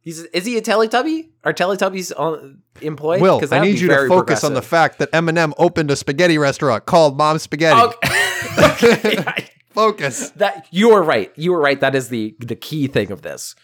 [0.00, 1.30] He's is he a Teletubby?
[1.44, 3.20] Are Teletubbies on employed?
[3.22, 6.84] Will, I need you to focus on the fact that Eminem opened a spaghetti restaurant
[6.84, 7.80] called Mom Spaghetti.
[7.80, 8.30] Okay.
[8.58, 9.48] okay.
[9.70, 10.30] Focus.
[10.36, 11.32] that you are right.
[11.34, 11.80] You were right.
[11.80, 13.54] That is the the key thing of this.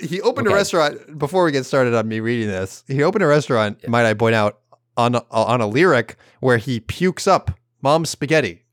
[0.00, 2.84] He opened a restaurant before we get started on me reading this.
[2.88, 4.60] He opened a restaurant, might I point out,
[4.96, 7.50] on a, on a lyric where he pukes up
[7.82, 8.64] Mom's Spaghetti.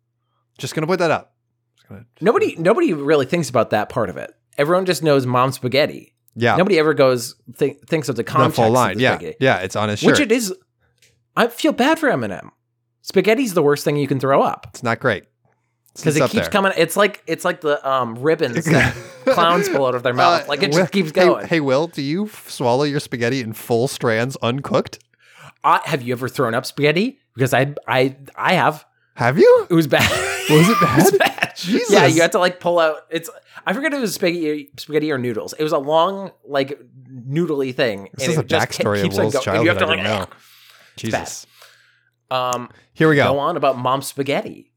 [0.58, 1.34] Just gonna put that up.
[1.78, 4.32] Just gonna- Nobody nobody really thinks about that part of it.
[4.58, 6.14] Everyone just knows mom's spaghetti.
[6.36, 8.96] yeah, Nobody ever goes th- thinks of the the context full of line.
[8.98, 9.38] the Yeah, spaghetti.
[9.42, 10.12] yeah, it's on his shirt.
[10.12, 10.54] Which it is.
[11.36, 12.52] I feel bad for Eminem.
[13.02, 15.26] Spaghetti's the worst thing you can throw up it's not great
[15.96, 16.50] because it keeps there.
[16.50, 16.72] coming.
[16.78, 20.46] It's like it's like the um, ribbons that clowns pull out of their mouth.
[20.46, 21.48] Uh, like it Will- just keeps hey- going.
[21.48, 25.00] Hey, Will, do you swallow your spaghetti in full strands uncooked?
[25.64, 27.20] I, have you ever thrown up spaghetti?
[27.36, 28.86] Because I I I have.
[29.16, 29.68] Have you?
[29.70, 30.10] It was bad.
[30.50, 31.20] Was it it was bad?
[31.42, 31.54] bad.
[31.58, 31.92] Jesus.
[31.92, 32.98] Yeah, you had to like pull out.
[33.10, 33.30] It's
[33.66, 35.54] I forget if it was spaghetti, spaghetti or noodles.
[35.58, 38.10] It was a long like noodly thing.
[38.16, 39.80] This is a just ke- backstory of Will's and you have childhood.
[39.80, 40.26] to like know.
[40.98, 41.46] Jesus.
[42.32, 43.40] um Here we go go.
[43.40, 44.72] on about mom spaghetti.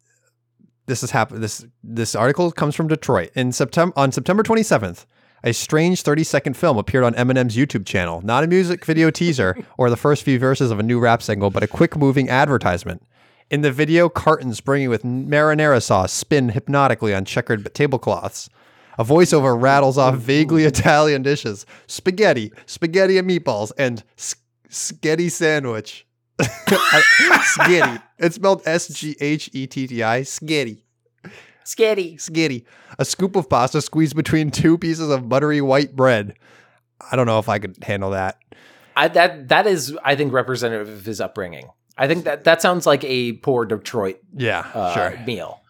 [0.86, 1.42] This has happened.
[1.42, 3.30] This this article comes from Detroit.
[3.34, 5.04] In September on September 27th,
[5.44, 8.20] a strange 30 second film appeared on Eminem's YouTube channel.
[8.22, 11.50] Not a music video teaser or the first few verses of a new rap single,
[11.50, 13.02] but a quick moving advertisement.
[13.50, 18.50] In the video, cartons bringing with marinara sauce spin hypnotically on checkered tablecloths.
[18.98, 24.04] A voiceover rattles off vaguely Italian dishes: spaghetti, spaghetti and meatballs, and
[24.68, 26.06] sketty sandwich.
[26.38, 28.02] Skitty.
[28.18, 30.20] It's spelled S G H E T T I.
[30.20, 30.82] Skitty.
[31.64, 32.16] Sketty.
[32.16, 32.64] Skitty.
[32.98, 36.34] A scoop of pasta squeezed between two pieces of buttery white bread.
[37.10, 38.36] I don't know if I could handle that.
[38.94, 41.70] I, that that is I think representative of his upbringing.
[41.98, 45.18] I think that that sounds like a poor Detroit Yeah, uh, sure.
[45.26, 45.60] meal.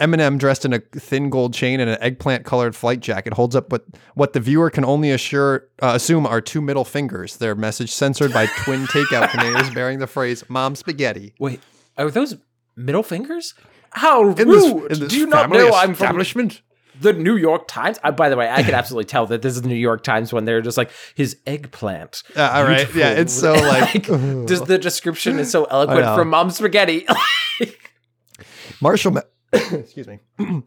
[0.00, 3.72] Eminem, dressed in a thin gold chain and an eggplant colored flight jacket, holds up
[3.72, 7.90] what, what the viewer can only assure, uh, assume are two middle fingers, their message
[7.90, 11.34] censored by twin takeout containers bearing the phrase Mom Spaghetti.
[11.40, 11.60] Wait,
[11.96, 12.36] are those
[12.76, 13.54] middle fingers?
[13.90, 14.38] How rude!
[14.38, 16.62] In this, in this Do you not know I'm from establishment?
[17.00, 17.98] The New York Times?
[18.02, 20.32] Uh, by the way, I could absolutely tell that this is the New York Times
[20.32, 22.22] when they're just like his eggplant.
[22.36, 22.92] Uh, all right.
[22.94, 24.04] Yeah, it's so like.
[24.46, 27.06] just the description is so eloquent from Mom Spaghetti.
[28.80, 29.20] Marshall, Ma-
[29.52, 30.20] excuse me.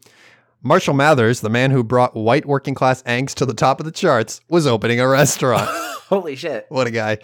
[0.63, 3.91] Marshall Mathers, the man who brought white working class angst to the top of the
[3.91, 5.67] charts, was opening a restaurant.
[6.07, 6.65] Holy shit.
[6.69, 7.17] what a guy.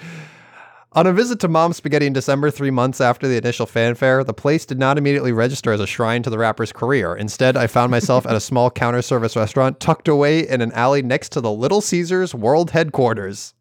[0.93, 4.33] On a visit to Mom's Spaghetti in December, three months after the initial fanfare, the
[4.33, 7.13] place did not immediately register as a shrine to the rapper's career.
[7.15, 11.01] Instead, I found myself at a small counter service restaurant tucked away in an alley
[11.03, 13.53] next to the Little Caesars World Headquarters.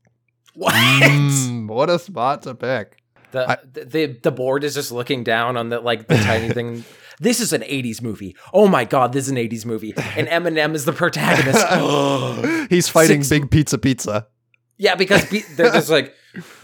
[0.54, 0.72] What?
[0.74, 3.02] Mm, what a spot to pick.
[3.32, 6.84] The, I- the the board is just looking down on the like the tiny thing.
[7.18, 8.36] This is an '80s movie.
[8.52, 11.66] Oh my god, this is an '80s movie, and Eminem is the protagonist.
[12.70, 14.26] He's fighting Six- Big Pizza Pizza.
[14.76, 16.12] yeah, because pe- they're just like,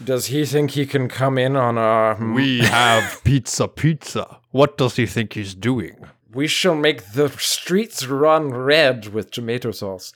[0.03, 2.15] does he think he can come in on a?
[2.15, 4.39] Hmm, we have Pizza Pizza.
[4.51, 6.05] What does he think he's doing?
[6.33, 10.13] We shall make the streets run red with tomato sauce.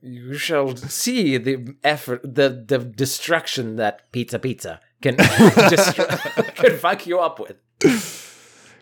[0.00, 7.06] you shall see the effort, the the destruction that pizza pizza can destru- can fuck
[7.06, 7.56] you up with.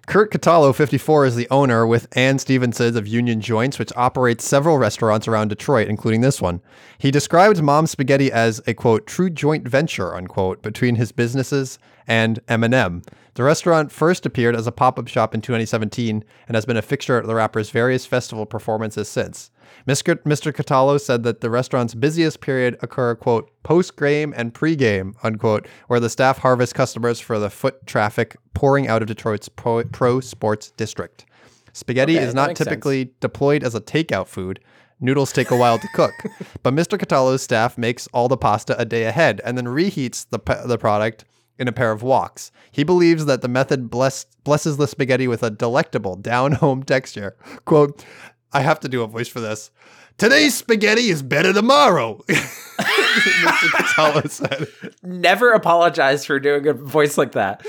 [0.06, 4.78] Curt Catallo, 54, is the owner with Ann Stevenson's of Union Joints, which operates several
[4.78, 6.60] restaurants around Detroit, including this one.
[6.96, 12.38] He described Mom's Spaghetti as a quote true joint venture unquote between his businesses and
[12.46, 13.04] Eminem.
[13.36, 17.18] The restaurant first appeared as a pop-up shop in 2017 and has been a fixture
[17.18, 19.50] at the rapper's various festival performances since.
[19.86, 20.16] Mr.
[20.22, 20.54] Mr.
[20.54, 26.08] Catallo said that the restaurant's busiest period occur, quote, post-game and pre-game, unquote, where the
[26.08, 31.26] staff harvest customers for the foot traffic pouring out of Detroit's pro, pro sports district.
[31.74, 32.70] Spaghetti Okay, is not makes sense.
[32.70, 34.60] typically deployed as a takeout food.
[34.98, 36.14] Noodles take a while to cook,
[36.62, 36.96] but Mr.
[36.98, 41.26] Catallo's staff makes all the pasta a day ahead and then reheats the, the product
[41.58, 42.50] in a pair of woks.
[42.70, 47.36] He believes that the method bless- blesses the spaghetti with a delectable down home texture.
[47.64, 48.04] Quote,
[48.52, 49.70] I have to do a voice for this.
[50.18, 52.22] Today's spaghetti is better tomorrow.
[52.28, 53.68] Mr.
[53.68, 54.68] Catallo said.
[55.02, 57.62] Never apologize for doing a voice like that.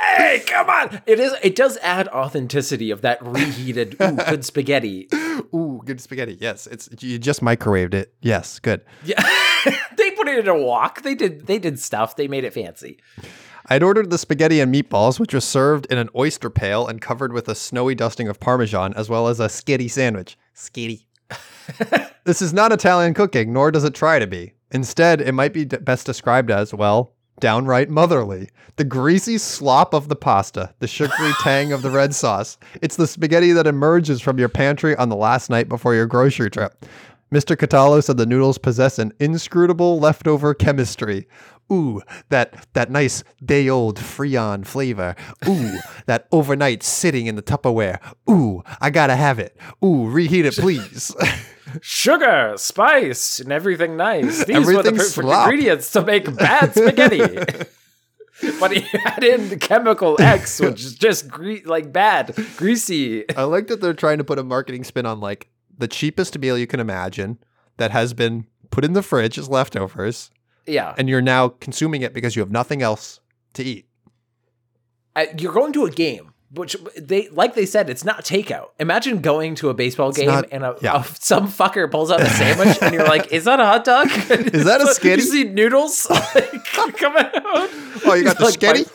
[0.00, 1.00] hey, come on!
[1.06, 1.34] It is.
[1.42, 5.08] It does add authenticity of that reheated ooh, good spaghetti.
[5.54, 6.38] Ooh, good spaghetti.
[6.40, 8.14] Yes, it's you just microwaved it.
[8.20, 8.82] Yes, good.
[9.04, 9.20] Yeah,
[10.38, 11.02] it a wok.
[11.02, 11.46] They did.
[11.46, 12.16] They did stuff.
[12.16, 12.98] They made it fancy.
[13.66, 17.32] I'd ordered the spaghetti and meatballs, which was served in an oyster pail and covered
[17.32, 20.36] with a snowy dusting of Parmesan, as well as a skitty sandwich.
[20.54, 21.04] Skitty.
[22.24, 24.54] this is not Italian cooking, nor does it try to be.
[24.72, 28.48] Instead, it might be d- best described as, well, downright motherly.
[28.76, 32.58] The greasy slop of the pasta, the sugary tang of the red sauce.
[32.80, 36.50] It's the spaghetti that emerges from your pantry on the last night before your grocery
[36.50, 36.84] trip.
[37.32, 37.56] Mr.
[37.56, 41.26] Catallo said the noodles possess an inscrutable leftover chemistry.
[41.72, 45.16] Ooh, that that nice day old Freon flavor.
[45.48, 47.98] Ooh, that overnight sitting in the Tupperware.
[48.28, 49.56] Ooh, I gotta have it.
[49.82, 51.16] Ooh, reheat it, please.
[51.80, 54.44] Sugar, spice, and everything nice.
[54.44, 55.46] These were the perfect slop.
[55.48, 57.20] ingredients to make bad spaghetti.
[58.60, 63.24] but he add in the chemical X, which is just gre- like bad, greasy.
[63.34, 66.56] I like that they're trying to put a marketing spin on like the cheapest meal
[66.58, 67.38] you can imagine
[67.76, 70.30] that has been put in the fridge as leftovers,
[70.66, 73.20] Yeah, and you're now consuming it because you have nothing else
[73.54, 73.86] to eat.
[75.14, 78.68] Uh, you're going to a game, which they like they said it's not takeout.
[78.80, 81.00] Imagine going to a baseball game not- and a, yeah.
[81.02, 84.06] a- some fucker pulls out a sandwich and you're like, "Is that a hot dog?
[84.30, 85.16] Is that a skitty?
[85.16, 87.68] You see noodles like, coming out.
[88.06, 88.90] Oh, you got the Like, skitty?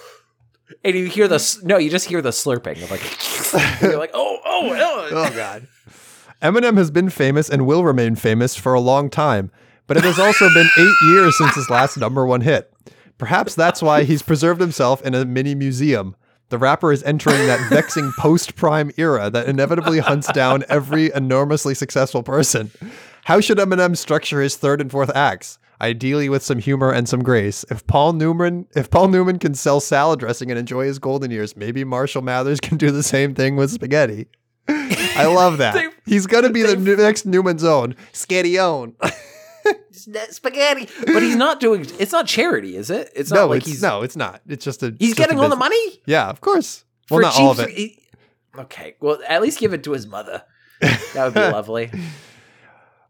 [0.83, 4.37] And you hear the no, you just hear the slurping of like, you're like, oh,
[4.45, 5.09] oh, oh.
[5.11, 5.67] Oh God.
[6.41, 9.51] Eminem has been famous and will remain famous for a long time,
[9.87, 12.71] but it has also been eight years since his last number one hit.
[13.17, 16.15] Perhaps that's why he's preserved himself in a mini museum.
[16.49, 21.73] The rapper is entering that vexing post prime era that inevitably hunts down every enormously
[21.73, 22.71] successful person.
[23.25, 25.57] How should Eminem structure his third and fourth acts?
[25.81, 27.65] Ideally with some humor and some grace.
[27.69, 31.57] If Paul Newman if Paul Newman can sell salad dressing and enjoy his golden years,
[31.57, 34.27] maybe Marshall Mathers can do the same thing with spaghetti.
[34.69, 35.73] I love that.
[35.73, 37.95] They- He's gonna be the new- next Newman's own.
[38.13, 38.95] Sketty own.
[40.29, 40.87] spaghetti.
[41.05, 41.85] But he's not doing.
[41.99, 43.11] It's not charity, is it?
[43.15, 44.41] It's not no, like it's he's no, it's not.
[44.47, 44.95] It's just a.
[44.97, 46.01] he's just a getting all the money.
[46.05, 46.85] Yeah, of course.
[47.09, 47.69] Well, for not all of it.
[47.69, 47.99] he-
[48.57, 50.43] okay, well, at least give it to his mother.
[50.81, 51.91] That would be lovely.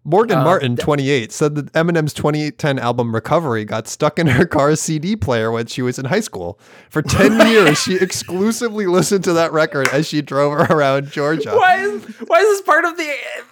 [0.10, 4.45] Morgan Uh, Martin, th- 28, said that Eminem's 2010 album Recovery got stuck in her
[4.45, 6.58] car's CD player when she was in high school.
[6.89, 11.53] For 10 years, she exclusively listened to that record as she drove around Georgia.
[11.53, 13.14] Why is why is this part of the?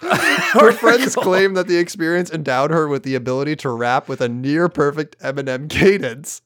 [0.58, 4.28] Her friends claim that the experience endowed her with the ability to rap with a
[4.28, 6.40] near perfect Eminem cadence.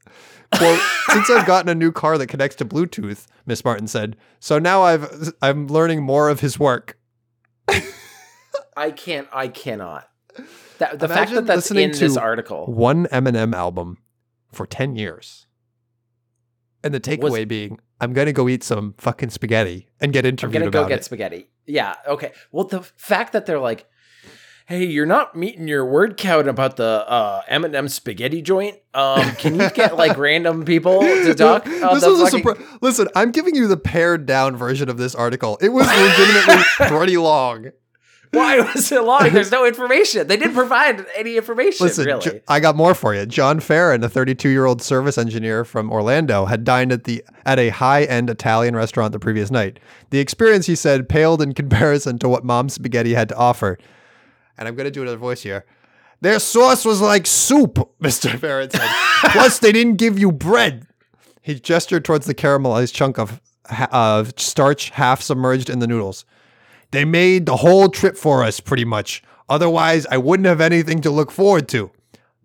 [0.52, 0.80] Quote,
[1.10, 4.82] since I've gotten a new car that connects to Bluetooth, Miss Martin said, so now
[4.82, 6.98] I've I'm learning more of his work.
[8.80, 9.28] I can't.
[9.30, 10.08] I cannot.
[10.78, 12.66] That, the fact that that's listening in this article.
[12.66, 13.98] One Eminem album
[14.52, 15.46] for 10 years.
[16.82, 20.62] And the takeaway being, I'm gonna go eat some fucking spaghetti and get interviewed.
[20.62, 20.66] About it.
[20.68, 21.04] I'm gonna go get it.
[21.04, 21.50] spaghetti.
[21.66, 21.94] Yeah.
[22.06, 22.32] Okay.
[22.52, 23.86] Well, the fact that they're like,
[24.64, 28.78] "Hey, you're not meeting your word count about the uh, Eminem spaghetti joint.
[28.94, 32.56] Um, can you get like random people to talk?" on this was a surprise.
[32.80, 35.58] Listen, I'm giving you the pared down version of this article.
[35.60, 35.86] It was
[36.18, 37.72] legitimately pretty long.
[38.32, 39.32] Why was it long?
[39.32, 40.26] There's no information.
[40.26, 41.86] They didn't provide any information.
[41.86, 42.40] Listen, really.
[42.46, 43.26] I got more for you.
[43.26, 47.58] John Farron, a 32 year old service engineer from Orlando, had dined at the at
[47.58, 49.80] a high end Italian restaurant the previous night.
[50.10, 53.78] The experience, he said, paled in comparison to what Mom's Spaghetti had to offer.
[54.56, 55.64] And I'm going to do another voice here.
[56.20, 58.38] Their sauce was like soup, Mr.
[58.38, 58.88] Farron said.
[59.32, 60.86] Plus, they didn't give you bread.
[61.40, 63.40] He gestured towards the caramelized chunk of
[63.92, 66.24] of starch half submerged in the noodles.
[66.90, 69.22] They made the whole trip for us, pretty much.
[69.48, 71.90] Otherwise, I wouldn't have anything to look forward to.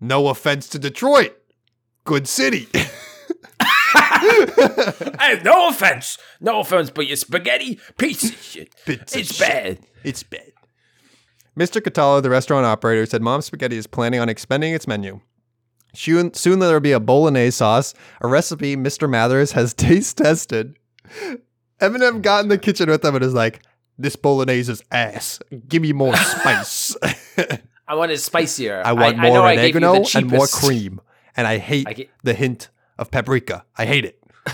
[0.00, 1.36] No offense to Detroit.
[2.04, 2.68] Good city.
[5.20, 8.74] Hey, no offense, no offense, but your spaghetti piece of shit.
[8.86, 9.38] It's shit.
[9.38, 9.78] bad.
[10.04, 10.52] It's bad.
[11.58, 11.80] Mr.
[11.80, 15.20] Catallo, the restaurant operator, said Mom's Spaghetti is planning on expanding its menu.
[15.94, 19.08] Soon, soon there will be a bolognese sauce, a recipe Mr.
[19.08, 20.76] Mathers has taste tested.
[21.80, 23.62] Eminem got in the kitchen with them and is like,
[23.98, 25.40] "This bolognese is ass.
[25.68, 26.96] Give me more spice.
[27.88, 28.82] I want it spicier.
[28.84, 31.00] I want I more I gave you the oregano and more cream.
[31.36, 32.68] And I hate I get- the hint
[32.98, 33.64] of paprika.
[33.76, 34.22] I hate it.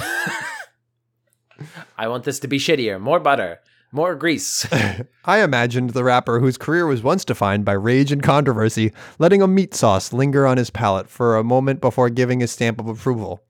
[1.96, 3.00] I want this to be shittier.
[3.00, 3.60] More butter,
[3.92, 4.66] more grease.
[5.24, 9.46] I imagined the rapper whose career was once defined by rage and controversy, letting a
[9.46, 13.42] meat sauce linger on his palate for a moment before giving his stamp of approval.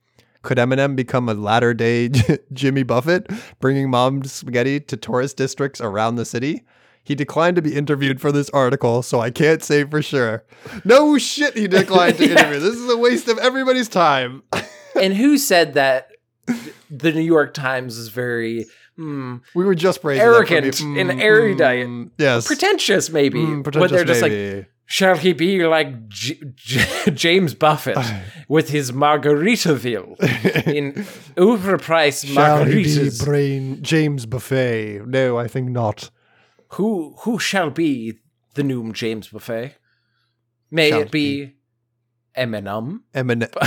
[0.42, 2.10] Could Eminem become a latter day
[2.52, 3.30] Jimmy Buffett,
[3.60, 6.64] bringing mom's spaghetti to tourist districts around the city?
[7.04, 10.44] He declined to be interviewed for this article, so I can't say for sure.
[10.84, 12.32] No shit, he declined to Yeah.
[12.40, 12.60] interview.
[12.60, 14.42] This is a waste of everybody's time.
[15.00, 16.08] and who said that
[16.90, 18.66] the New York Times is very
[18.96, 21.86] hmm, We were just praising Arrogant me- and Mm, erudite.
[21.86, 22.46] mm, yes.
[22.46, 23.38] pretentious, maybe?
[23.40, 24.66] Mm, when pretentious they're just like, maybe.
[24.92, 27.96] Shall he be like J- J- James Buffett
[28.46, 30.20] with his Margaritaville
[30.66, 30.92] in
[31.36, 33.24] overpriced Shall he be margaritas?
[33.24, 35.06] brain James Buffett?
[35.08, 36.10] No, I think not.
[36.72, 38.18] who who shall be
[38.52, 39.78] the new James Buffett?
[40.70, 41.54] May Shall it be
[42.36, 43.00] Eminem?
[43.14, 43.50] Eminem.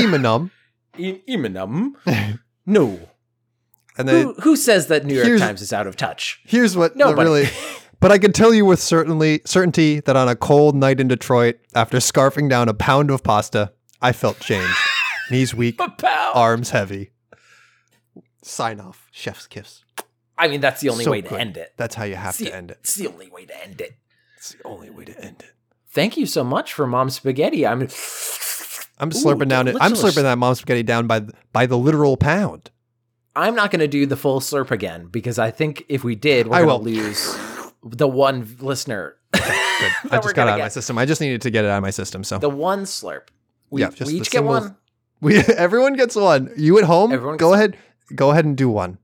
[0.00, 0.50] Eminem.
[0.96, 1.92] E- Eminem?
[2.64, 2.98] No.
[3.98, 6.40] And then Who, who says that New York Here's- Times is out of touch?
[6.46, 7.28] here's what the Nobody.
[7.28, 7.48] really.
[8.00, 11.56] But I can tell you with certainly certainty that on a cold night in Detroit,
[11.74, 14.76] after scarfing down a pound of pasta, I felt changed.
[15.30, 15.78] Knees weak,
[16.34, 17.10] arms heavy.
[18.42, 19.06] Sign off.
[19.12, 19.84] Chef's kiss.
[20.38, 21.38] I mean, that's the only So way to good.
[21.40, 21.74] end it.
[21.76, 22.78] That's how you have It's the- to end it.
[22.80, 23.92] It's the only way to end it.
[24.38, 25.52] It's the only way to end it.
[25.90, 27.66] Thank you so much for Mom Spaghetti.
[27.66, 27.82] I'm
[28.98, 29.76] I'm Ooh, slurping down it.
[29.80, 32.70] I'm slurping that mom's spaghetti down by the, by the literal pound.
[33.36, 36.46] I'm not going to do the full slurp again because I think if we did,
[36.48, 37.34] we're going to lose
[37.82, 39.16] the one listener.
[39.34, 40.98] I just got out of my system.
[40.98, 42.24] I just needed to get it out of my system.
[42.24, 43.28] So The one slurp.
[43.70, 44.76] We, Yeah, just we each get one.
[45.20, 46.50] we everyone gets one.
[46.56, 47.76] You at home, Everyone go ahead,
[48.14, 48.98] go ahead and do one.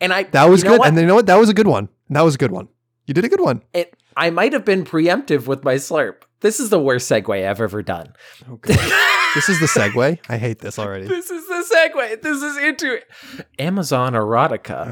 [0.00, 0.78] And I That was good.
[0.78, 0.88] what?
[0.88, 1.26] And then you know what?
[1.26, 1.88] That was a good one.
[2.10, 2.68] That was a good one.
[3.06, 3.62] You did a good one.
[3.72, 6.22] It, I might have been preemptive with my slurp.
[6.40, 8.12] This is the worst segue I've ever done.
[8.48, 8.74] Oh, okay.
[9.34, 10.18] this is the segue.
[10.28, 11.06] I hate this already.
[11.06, 12.22] This is the segue.
[12.22, 13.00] This is into.
[13.58, 14.86] Amazon Erotica.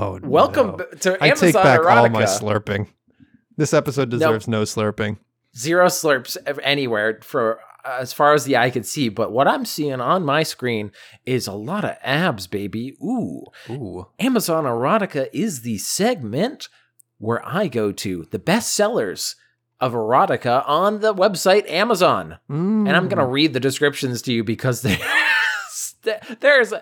[0.00, 0.84] Oh, Welcome no.
[1.00, 1.96] to I take back Erotica.
[1.96, 2.88] all my slurping.
[3.56, 5.18] This episode deserves no, slurping.
[5.56, 9.08] Zero slurps anywhere for uh, as far as the eye can see.
[9.08, 10.92] But what I'm seeing on my screen
[11.26, 12.96] is a lot of abs, baby.
[13.02, 13.44] Ooh.
[13.68, 14.06] Ooh.
[14.18, 16.68] Amazon Erotica is the segment
[17.18, 19.36] where I go to the best sellers
[19.80, 22.38] of erotica on the website Amazon.
[22.50, 22.86] Mm.
[22.86, 25.94] And I'm going to read the descriptions to you because there's,
[26.40, 26.74] there's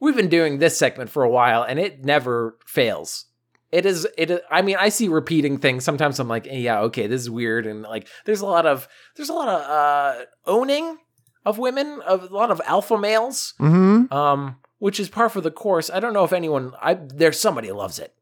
[0.00, 3.26] we've been doing this segment for a while and it never fails.
[3.72, 7.08] It is it is, I mean I see repeating things sometimes I'm like yeah okay
[7.08, 8.86] this is weird and like there's a lot of
[9.16, 10.98] there's a lot of uh owning
[11.44, 14.12] of women of a lot of alpha males Mm-hmm.
[14.14, 15.90] um which is par for the course.
[15.90, 18.14] I don't know if anyone I there's somebody loves it.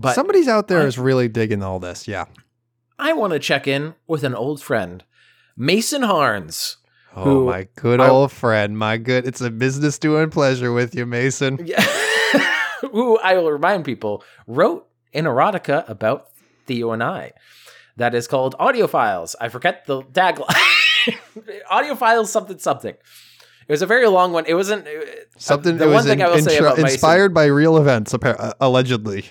[0.00, 2.06] But Somebody's out there I- is really digging all this.
[2.06, 2.26] Yeah.
[2.98, 5.04] I want to check in with an old friend,
[5.56, 6.76] Mason Harns.
[7.16, 8.76] Oh, my good I- old friend.
[8.78, 9.26] My good.
[9.26, 11.58] It's a business doing pleasure with you, Mason.
[11.64, 11.84] Yeah.
[12.92, 16.26] who I will remind people wrote an erotica about
[16.66, 17.32] Theo and I.
[17.96, 19.34] That is called Audio Files.
[19.40, 20.54] I forget the tagline.
[21.70, 22.94] Audio Files something something.
[22.94, 24.44] It was a very long one.
[24.46, 24.90] It wasn't uh,
[25.36, 27.76] Something The that one was thing in- I will say about Mason- inspired by real
[27.78, 29.24] events, appar- uh, allegedly.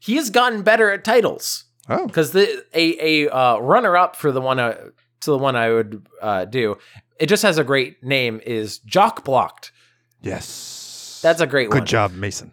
[0.00, 2.06] He has gotten better at titles Oh.
[2.06, 4.74] because the a a uh, runner up for the one uh,
[5.20, 6.78] to the one I would uh, do.
[7.18, 8.40] It just has a great name.
[8.44, 9.72] Is Jock Blocked.
[10.20, 11.20] Yes.
[11.22, 11.76] That's a great one.
[11.76, 11.86] Good one.
[11.86, 12.52] job, Mason.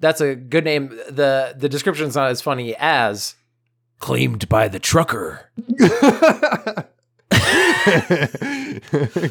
[0.00, 0.88] That's a good name.
[0.88, 3.36] the The description's not as funny as
[4.02, 5.48] Claimed by the trucker.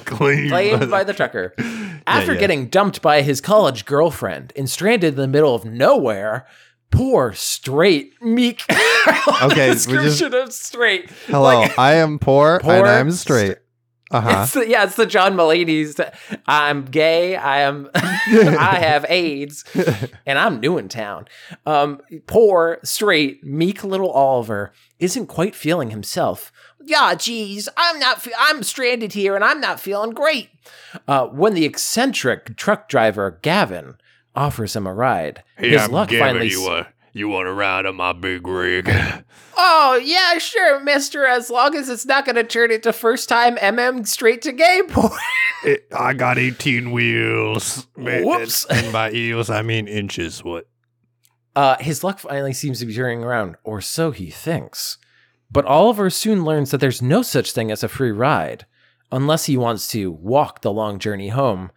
[0.06, 1.54] Claimed, claimed by the trucker.
[2.08, 2.40] After yeah.
[2.40, 6.48] getting dumped by his college girlfriend and stranded in the middle of nowhere,
[6.92, 8.64] poor, straight, meek.
[9.42, 11.10] Okay, we just- description of straight.
[11.26, 13.58] Hello, Like- I am poor, Poor, and I'm straight.
[14.12, 14.42] Uh huh.
[14.44, 16.00] It's the, yeah, it's the John Mulaney's.
[16.46, 17.36] I'm gay.
[17.38, 17.90] I am.
[17.96, 19.64] I have AIDS,
[20.26, 21.28] and I'm new in town.
[21.66, 26.52] Um, poor, straight, meek little Oliver isn't quite feeling himself.
[26.84, 28.22] Yeah, geez, I'm not.
[28.22, 30.50] Fe- I'm stranded here, and I'm not feeling great.
[31.08, 33.96] Uh, when the eccentric truck driver Gavin
[34.36, 36.48] offers him a ride, Hey, his luck finally.
[36.48, 38.90] s- uh, you want to ride on my big rig?
[39.64, 41.26] Oh yeah, sure, Mister.
[41.28, 44.82] As long as it's not going to turn into first time MM straight to gay
[44.88, 45.12] porn.
[45.96, 47.86] I got 18 wheels.
[47.96, 48.66] Whoops.
[48.66, 50.44] And by eels, I mean inches.
[50.44, 50.68] What?
[51.56, 54.98] Uh, his luck finally seems to be turning around, or so he thinks.
[55.52, 58.66] But Oliver soon learns that there's no such thing as a free ride.
[59.12, 61.70] Unless he wants to walk the long journey home,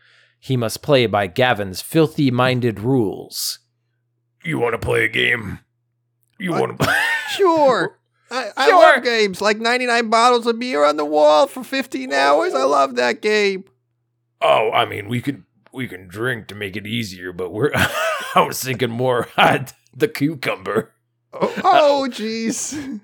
[0.45, 3.61] he must play by Gavin's filthy minded rules.
[4.45, 5.61] You want to play a game?
[6.39, 6.85] You want to?
[6.85, 6.95] Play?
[7.31, 7.99] sure.
[8.31, 8.79] I, I Sure.
[8.95, 12.53] love games like 99 bottles of beer on the wall for 15 hours.
[12.53, 13.65] I love that game.
[14.43, 17.71] Oh, I mean, we could we can drink to make it easier, but we're.
[18.35, 20.93] I was thinking more at the cucumber.
[21.33, 23.01] Oh, oh, jeez.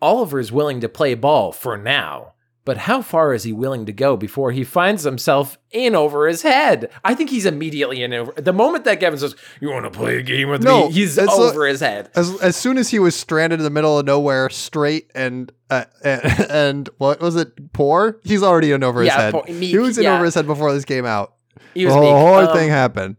[0.00, 2.34] Oliver is willing to play ball for now,
[2.66, 6.42] but how far is he willing to go before he finds himself in over his
[6.42, 6.90] head?
[7.02, 8.32] I think he's immediately in over.
[8.36, 10.92] The moment that Gavin says, You want to play a game with No, me?
[10.92, 12.10] he's that's a- over his head.
[12.14, 15.84] As, as soon as he was stranded in the middle of nowhere, straight and uh,
[16.04, 18.20] and, and what was it, poor?
[18.24, 19.32] He's already in over his Yeah, head.
[19.32, 20.16] poor- meek, he was in yeah.
[20.16, 21.34] over his head before this came out.
[21.72, 23.16] He The was whole, whole Um, thing happened.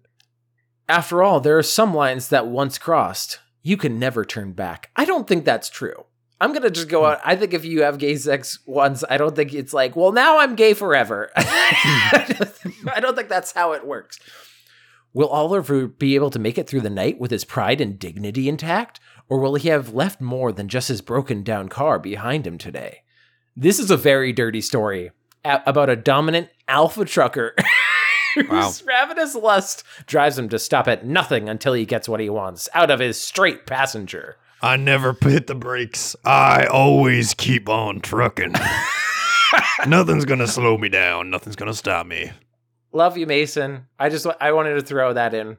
[0.90, 4.90] After all, there are some lines that once crossed, you can never turn back.
[4.96, 6.06] I don't think that's true.
[6.40, 7.08] I'm gonna just go hmm.
[7.08, 7.22] out.
[7.24, 10.40] I think if you have gay sex once, I don't think it's like, well, now
[10.40, 11.32] I'm gay forever.
[11.70, 12.88] Hmm.
[12.90, 14.20] I don't think that's how it works.
[15.14, 18.48] Will Oliver be able to make it through the night with his pride and dignity
[18.48, 22.58] intact, or will he have left more than just his broken down car behind him
[22.58, 23.04] today?
[23.56, 25.12] This is a very dirty story
[25.44, 27.56] about a dominant alpha trucker
[28.38, 28.68] Wow.
[28.68, 32.70] whose ravenous lust drives him to stop at nothing until he gets what he wants
[32.74, 34.38] out of his straight passenger.
[34.62, 36.16] I never hit the brakes.
[36.26, 38.54] I always keep on trucking.
[39.88, 41.30] Nothing's gonna slow me down.
[41.30, 42.32] Nothing's gonna stop me.
[42.92, 43.88] Love you, Mason.
[44.00, 45.58] I just I wanted to throw that in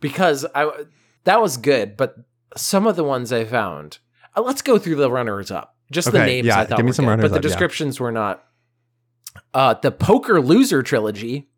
[0.00, 0.70] because I
[1.24, 2.16] that was good, but
[2.56, 3.98] some of the ones I found.
[4.36, 5.76] Uh, let's go through the runners up.
[5.90, 7.44] Just the names yeah, I thought give me were some good, runners but the up,
[7.44, 7.48] yeah.
[7.48, 8.44] descriptions were not.
[9.54, 11.48] Uh, the Poker Loser trilogy.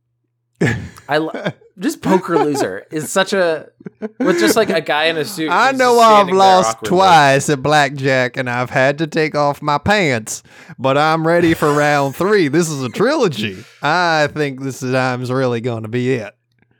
[1.09, 3.71] I lo- just Poker Loser is such a
[4.19, 5.51] with just like a guy in a suit.
[5.51, 10.43] I know I've lost twice at blackjack and I've had to take off my pants,
[10.79, 12.49] but I'm ready for round three.
[12.49, 13.65] This is a trilogy.
[13.83, 16.35] I think this time's really going to be it.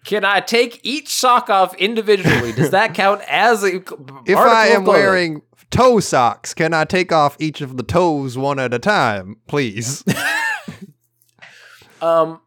[0.05, 2.53] Can I take each sock off individually?
[2.53, 3.77] Does that count as a
[4.27, 8.59] If I am wearing toe socks, can I take off each of the toes one
[8.59, 10.05] at a time, please?
[12.03, 12.41] Um,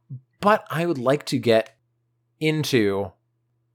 [0.44, 1.76] but I would like to get
[2.40, 3.12] into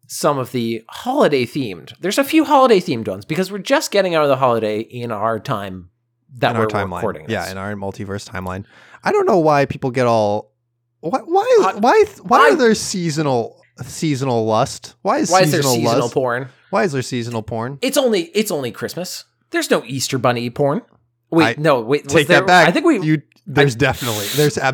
[0.06, 1.94] some of the holiday themed.
[2.00, 5.10] There's a few holiday themed ones because we're just getting out of the holiday in
[5.12, 5.90] our time
[6.38, 6.96] that in we're our timeline.
[6.96, 7.22] recording.
[7.26, 7.32] This.
[7.32, 8.64] Yeah, in our multiverse timeline.
[9.04, 10.52] I don't know why people get all.
[11.00, 11.20] Why?
[11.20, 11.58] Why?
[11.62, 12.04] I- why?
[12.22, 14.94] Why I- are there seasonal seasonal lust?
[15.02, 16.14] Why is Why is there seasonal seasonal lust?
[16.14, 16.48] porn?
[16.70, 17.78] Why is there seasonal porn?
[17.82, 19.24] It's only it's only Christmas.
[19.50, 20.82] There's no Easter bunny porn.
[21.30, 22.08] Wait, I- no, wait.
[22.08, 22.68] Take there- that back.
[22.68, 23.00] I think we.
[23.00, 23.22] You.
[23.46, 24.26] There's definitely.
[24.34, 24.64] There's put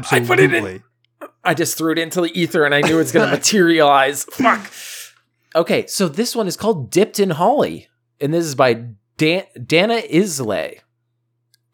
[0.40, 0.82] it in- absolutely.
[1.44, 4.24] I just threw it into the ether and I knew it's going to materialize.
[4.24, 4.70] Fuck.
[5.56, 7.86] Okay, so this one is called Dipped in Holly,
[8.20, 8.86] and this is by
[9.16, 10.80] Dan- Dana Islay.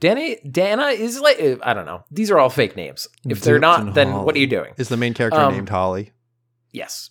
[0.01, 1.57] Dana Dana Islay.
[1.63, 2.05] I don't know.
[2.11, 3.09] These are all fake names.
[3.27, 4.25] If they're not, then Holly.
[4.27, 4.75] what are you doing?
[4.77, 6.13] Is the main character Um, named Holly?
[6.73, 7.09] Yes.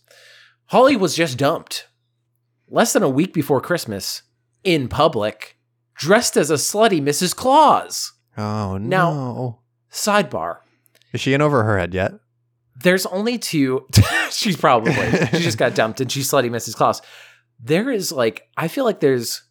[0.67, 1.87] Holly was just dumped
[2.67, 4.21] less than a week before Christmas
[4.63, 5.57] in public,
[5.95, 7.35] dressed as a slutty Mrs.
[7.35, 8.13] Claus.
[8.37, 9.59] Oh now- no!
[9.91, 10.57] Sidebar.
[11.13, 12.11] Is she in over her head yet?
[12.83, 13.85] There's only two.
[14.31, 14.93] she's probably.
[14.93, 16.75] She just got dumped and she's slutty Mrs.
[16.75, 17.01] Claus.
[17.61, 19.43] There is like, I feel like there's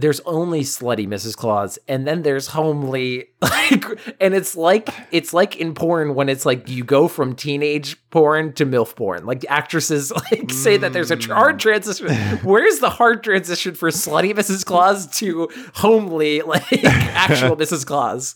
[0.00, 1.36] there's only slutty Mrs.
[1.36, 3.84] Claus, and then there's homely, like,
[4.20, 8.52] and it's like it's like in porn when it's like you go from teenage porn
[8.54, 9.26] to milf porn.
[9.26, 11.60] Like actresses like say that there's a hard mm.
[11.60, 12.08] transition.
[12.42, 14.64] Where's the hard transition for slutty Mrs.
[14.64, 17.86] Claus to homely, like actual Mrs.
[17.86, 18.34] Claus?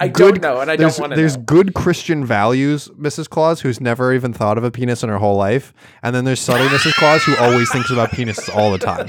[0.00, 1.16] I don't know, and I don't want to.
[1.16, 1.44] There's know.
[1.44, 3.28] good Christian values, Mrs.
[3.28, 5.72] Claus, who's never even thought of a penis in her whole life,
[6.02, 6.94] and then there's slutty Mrs.
[6.94, 9.08] Claus who always thinks about penises all the time.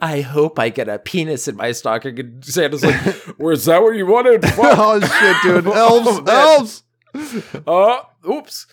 [0.00, 2.18] I hope I get a penis in my stocking.
[2.18, 2.98] And Santa's like,
[3.38, 5.66] "Was that what you wanted?" Oh shit, dude!
[5.72, 6.36] Oh, Elves, man.
[6.36, 6.82] elves.
[7.66, 8.66] Uh, oops.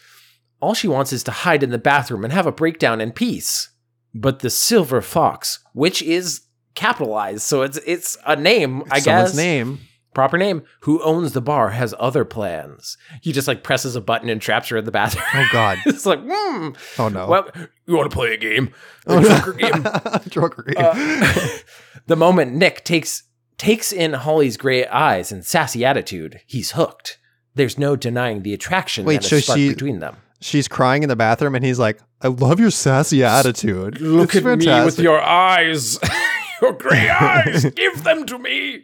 [0.60, 3.70] All she wants is to hide in the bathroom and have a breakdown in peace.
[4.14, 6.42] But the silver fox, which is
[6.76, 9.36] capitalized, so it's it's a name, I Someone's guess.
[9.38, 9.80] name.
[10.18, 10.64] Proper name.
[10.80, 12.98] Who owns the bar has other plans.
[13.22, 15.24] He just like presses a button and traps her in the bathroom.
[15.32, 15.78] Oh god.
[15.86, 16.70] it's like, hmm.
[16.98, 17.28] Oh no.
[17.28, 17.48] Well,
[17.86, 18.74] you want to play a game?
[19.06, 19.30] A Oh, no.
[19.30, 19.84] Joker game.
[20.30, 20.76] Drunker game.
[20.80, 21.48] Uh,
[22.08, 23.26] the moment Nick takes
[23.60, 27.20] takes in Holly's gray eyes and sassy attitude, he's hooked.
[27.54, 30.18] There's no denying the attraction Wait, that so is she- between them.
[30.42, 34.02] She's crying in the bathroom, and he's like, "I love your sassy attitude.
[34.02, 36.00] Look It's at me with your eyes,
[36.60, 37.66] your gray eyes.
[37.66, 38.84] Give them to me.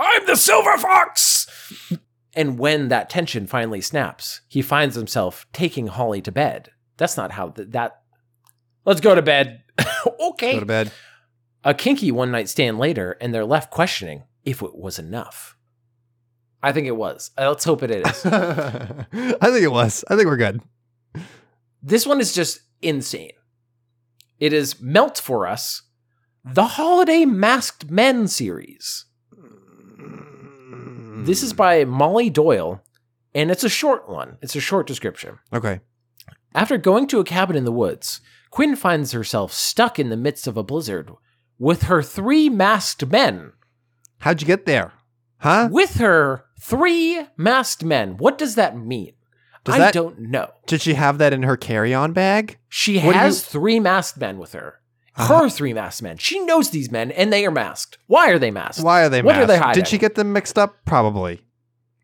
[0.00, 1.46] I'm the silver fox.
[2.34, 6.70] And when that tension finally snaps, he finds himself taking Holly to bed.
[6.96, 8.00] That's not how th- that.
[8.84, 9.62] Let's go to bed.
[10.20, 10.54] okay.
[10.54, 10.92] Go to bed.
[11.64, 15.56] A kinky one night stand later, and they're left questioning if it was enough.
[16.62, 17.30] I think it was.
[17.36, 18.24] Uh, Let's hope it is.
[18.26, 20.04] I think it was.
[20.08, 20.62] I think we're good.
[21.82, 23.32] this one is just insane.
[24.38, 25.82] It is Melt for Us,
[26.44, 29.04] the Holiday Masked Men series.
[31.22, 32.82] This is by Molly Doyle,
[33.34, 34.38] and it's a short one.
[34.42, 35.38] It's a short description.
[35.52, 35.80] okay.
[36.52, 40.48] After going to a cabin in the woods, Quinn finds herself stuck in the midst
[40.48, 41.12] of a blizzard
[41.60, 43.52] with her three masked men.
[44.18, 44.92] How'd you get there?
[45.38, 45.68] Huh?
[45.70, 48.16] With her three masked men.
[48.16, 49.12] What does that mean?
[49.62, 50.50] Does I that- don't know.
[50.66, 52.58] Did she have that in her carry-on bag?
[52.68, 54.80] She What has you- three masked men with her.
[55.16, 55.42] Uh-huh.
[55.42, 56.18] Her three masked men.
[56.18, 57.98] She knows these men, and they are masked.
[58.06, 58.84] Why are they masked?
[58.84, 59.82] Why are they What are they hiding?
[59.82, 60.84] Did she get them mixed up?
[60.84, 61.42] Probably.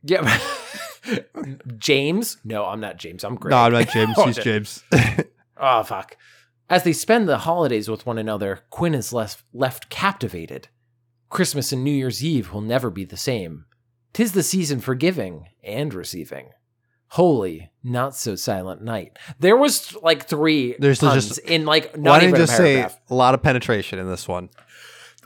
[0.03, 0.39] Yeah.
[1.79, 2.39] James?
[2.45, 3.25] No, I'm not James.
[3.25, 3.51] I'm Greg.
[3.51, 4.15] No, I'm not James.
[4.19, 4.39] Oh, She's.
[4.39, 4.85] James.
[5.59, 6.19] Oh, fuck.
[6.69, 10.69] As they spend the holidays with one another, Quinn is left, left captivated.
[11.31, 13.65] Christmas and New Year's Eve will never be the same.
[14.13, 16.51] Tis the season for giving and receiving.
[17.09, 19.17] Holy, not so silent night.
[19.39, 22.47] There was like three There's puns just- in like not Why didn't even you a
[22.47, 23.01] just say paragraph.
[23.11, 24.51] a lot of penetration in this one?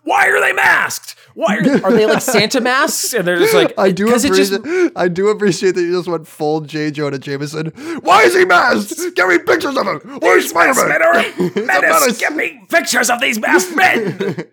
[0.03, 1.15] Why are they masked?
[1.35, 3.13] Why are, are they like Santa masks?
[3.13, 4.63] And they're just like I do 'cause it appreciate.
[4.65, 6.91] just I do appreciate that you just went full J.
[6.91, 7.67] Jonah Jameson.
[8.03, 8.99] Why is he masked?
[9.15, 10.19] Give me pictures of him.
[10.21, 11.55] Where's Spider-Man?
[11.67, 12.19] menace.
[12.19, 14.05] Give me pictures of these masked men.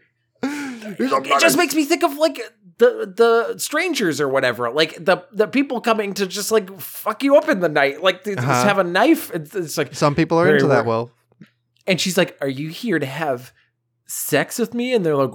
[0.97, 2.39] He's a it just makes me think of like
[2.79, 7.35] the the strangers or whatever, like the the people coming to just like fuck you
[7.35, 8.63] up in the night, like they just Uh-huh.
[8.65, 9.31] have a knife.
[9.33, 10.85] It's, it's like, Some people are into that.
[10.85, 11.11] Well,
[11.87, 13.51] and she's like, "Are you here to have
[14.05, 15.31] sex with me?" And they're like,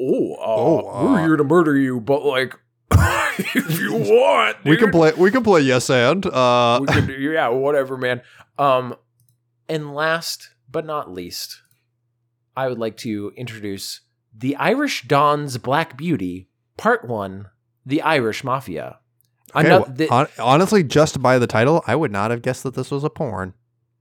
[0.00, 2.54] "Oh, uh, Oh, uh, we're here to murder you, but like,
[2.92, 5.12] if you want, we can play.
[5.16, 6.24] We can play yes and.
[6.26, 8.22] Uh, we can do, yeah, whatever, man."
[8.58, 8.94] Um,
[9.68, 11.62] and last but not least,
[12.56, 14.02] I would like to introduce
[14.36, 16.48] the Irish Don's Black Beauty,
[16.82, 17.46] Part One:
[17.86, 18.98] The Irish Mafia.
[19.54, 22.64] okay, Ano- well, the- hon- honestly, just by the title, I would not have guessed
[22.64, 23.54] that this was a porn.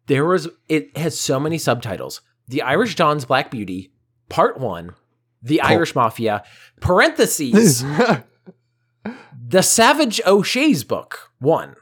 [0.08, 2.22] there was it has so many subtitles.
[2.48, 3.92] The Irish Don's Black Beauty,
[4.30, 4.96] Part One:
[5.44, 5.72] The Cool.
[5.72, 6.44] Irish Mafia.
[6.80, 7.84] Parentheses:
[9.48, 11.32] The Savage O'Shea's book.
[11.40, 11.76] One.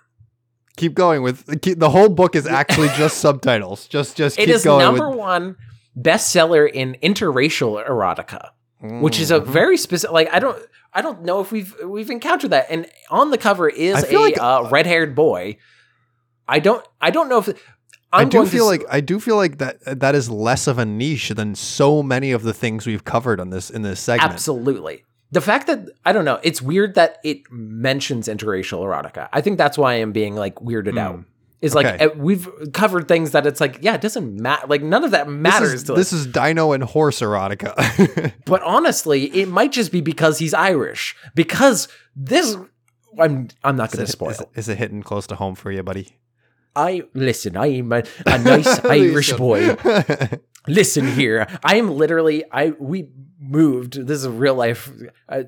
[0.77, 3.87] keep going with keep, the whole book is actually just subtitles.
[3.87, 5.55] Just just It keep is going number with, one
[5.97, 8.49] bestseller in interracial erotica.
[8.81, 9.47] Which is a Mhm.
[9.47, 10.57] very specific like i don't
[10.93, 14.37] i don't know if we've we've encountered that and on the cover is a like-
[14.39, 15.57] uh, red-haired boy
[16.47, 17.49] i don't i don't know if
[18.11, 20.65] I i'm do going to feel like I do feel like that that is less
[20.65, 23.99] of a niche than so many of the things we've covered on this in this
[23.99, 24.31] segment.
[24.33, 29.41] absolutely the fact that i don't know it's weird that it mentions interracial erotica i
[29.41, 30.97] think that's why i'm being like weirded Hmm.
[30.99, 31.19] out
[31.61, 32.05] is like Okay.
[32.05, 35.27] uh, we've covered things that it's like yeah it doesn't matter like none of that
[35.27, 38.33] matters This is, to this us is dino and horse erotica.
[38.45, 42.55] but honestly it might just be because he's irish because this
[43.19, 45.71] i'm i'm not going to is, spoil it- is it hitting close to home for
[45.71, 46.15] you, buddy?
[46.75, 47.57] I listen.
[47.57, 49.75] I am a, a nice Irish boy.
[50.67, 51.47] Listen here.
[51.63, 52.43] I am literally.
[52.51, 53.93] I we moved.
[54.07, 54.89] This is a real life.
[55.27, 55.45] I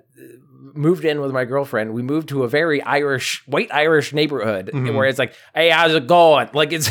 [0.74, 1.94] moved in with my girlfriend.
[1.94, 4.96] We moved to a very Irish, white Irish neighborhood Mhm.
[4.96, 6.50] where it's like, hey, how's it going?
[6.54, 6.90] Like it's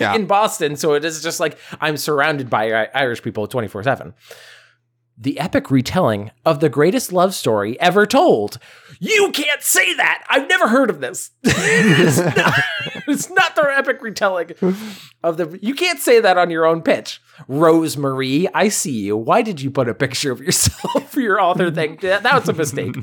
[0.00, 0.14] Yeah.
[0.14, 4.14] in Boston, so it is just like I'm surrounded by Irish people twenty four seven.
[5.18, 8.58] the epic retelling of the greatest love story ever told.
[8.98, 10.24] You can't say that.
[10.28, 11.30] I've never heard of this.
[13.08, 14.52] it's, not, their epic retelling
[15.22, 15.58] of the.
[15.62, 17.20] You can't say that on your own pitch.
[17.48, 19.16] Rosemary, I see you.
[19.16, 21.98] Why did you put a picture of yourself for your author thing?
[22.02, 22.96] That, that was a mistake.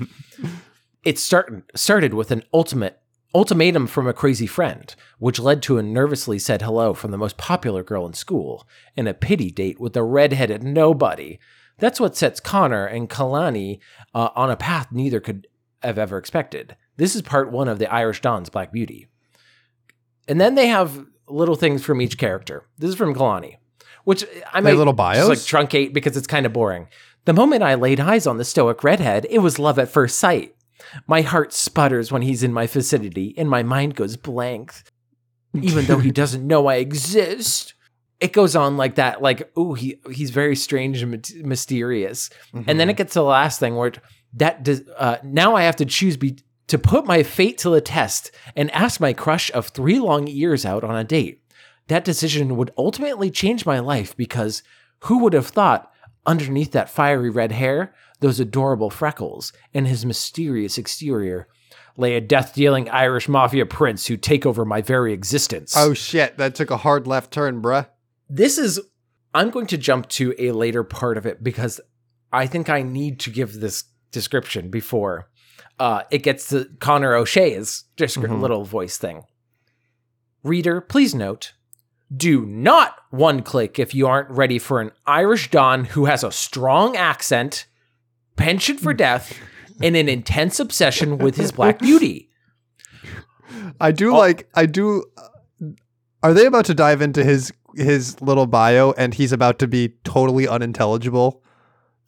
[1.03, 2.99] It start, started with an ultimate
[3.33, 7.37] ultimatum from a crazy friend, which led to a nervously said hello from the most
[7.37, 11.37] popular girl in school, and a pity date with a red-headed nobody.
[11.77, 13.79] That's what sets Connor and Kalani
[14.13, 15.47] uh, on a path neither could
[15.83, 16.75] have ever expected.
[16.97, 19.07] This is part one of the Irish Don's Black Beauty.
[20.29, 22.63] And then they have little things from each character.
[22.77, 23.57] This is from Kalani,
[24.05, 25.27] which I might little just bios?
[25.27, 25.37] like
[25.69, 26.87] truncate because it's kind of boring.
[27.25, 30.55] The moment I laid eyes on the stoic redhead, it was love at first sight.
[31.07, 34.73] My heart sputters when he's in my vicinity, and my mind goes blank.
[35.53, 37.73] Even though he doesn't know I exist.
[38.19, 42.29] It goes on like that, like, oh, he he's very strange and my- mysterious.
[42.53, 43.99] And then it gets to the last thing where it-
[44.33, 46.37] that does, uh, now I have to choose be,
[46.69, 50.65] to put my fate to the test and ask my crush of three long years
[50.65, 51.43] out on a date.
[51.87, 54.63] That decision would ultimately change my life because
[55.03, 55.91] who would have thought
[56.25, 61.47] underneath that fiery red hair, those adorable freckles, and his mysterious exterior
[61.97, 65.73] lay a death dealing Irish mafia prince who'd take over my very existence.
[65.75, 67.87] Oh shit, that took a hard left turn, bruh.
[68.29, 68.79] this is
[69.33, 71.79] i'm going to jump to a later part of it because
[72.31, 75.28] i think i need to give this description before
[75.79, 78.41] uh, it gets to connor o'shea's descri- Mhm.
[78.41, 79.23] little voice thing
[80.43, 81.53] reader please note
[82.15, 86.31] do not one click if you aren't ready for an irish don who has a
[86.31, 87.65] strong accent
[88.35, 89.37] penchant for death
[89.81, 92.29] and an intense obsession with his black beauty
[93.81, 95.03] I do like I do
[96.23, 99.93] Are they about to dive into his his little bio and he's about to be
[100.03, 101.41] totally unintelligible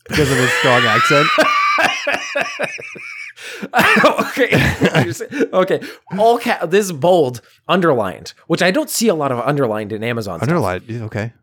[0.07, 1.28] because of his strong accent?
[3.74, 5.48] okay.
[5.54, 5.82] okay.
[6.18, 10.04] All ca- this is bold, underlined, which I don't see a lot of underlined in
[10.04, 10.39] Amazon.
[10.42, 10.84] Underlined.
[10.88, 11.34] yeah, Okay.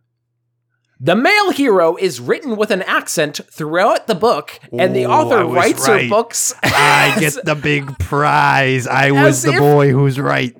[1.01, 5.45] The male hero is written with an accent throughout the book, and the Ooh, author
[5.47, 8.89] writes her books I get the big prize.
[8.89, 10.57] I was the if- boy who's right.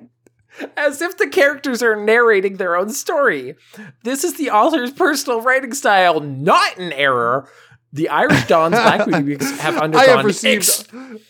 [0.77, 3.55] as if the characters are narrating their own story.
[4.03, 7.49] This is the author's personal writing style, not an error.
[7.91, 10.85] The Irish Dons Black Beauty books have I have received ex-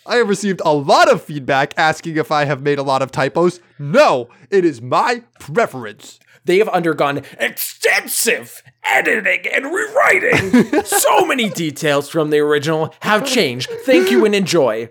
[0.06, 3.12] I have received a lot of feedback asking if I have made a lot of
[3.12, 3.60] typos.
[3.78, 6.20] No, it is my preference.
[6.46, 10.84] They have undergone extensive editing and rewriting.
[10.86, 13.70] so many details from the original have changed.
[13.86, 14.90] Thank you and enjoy.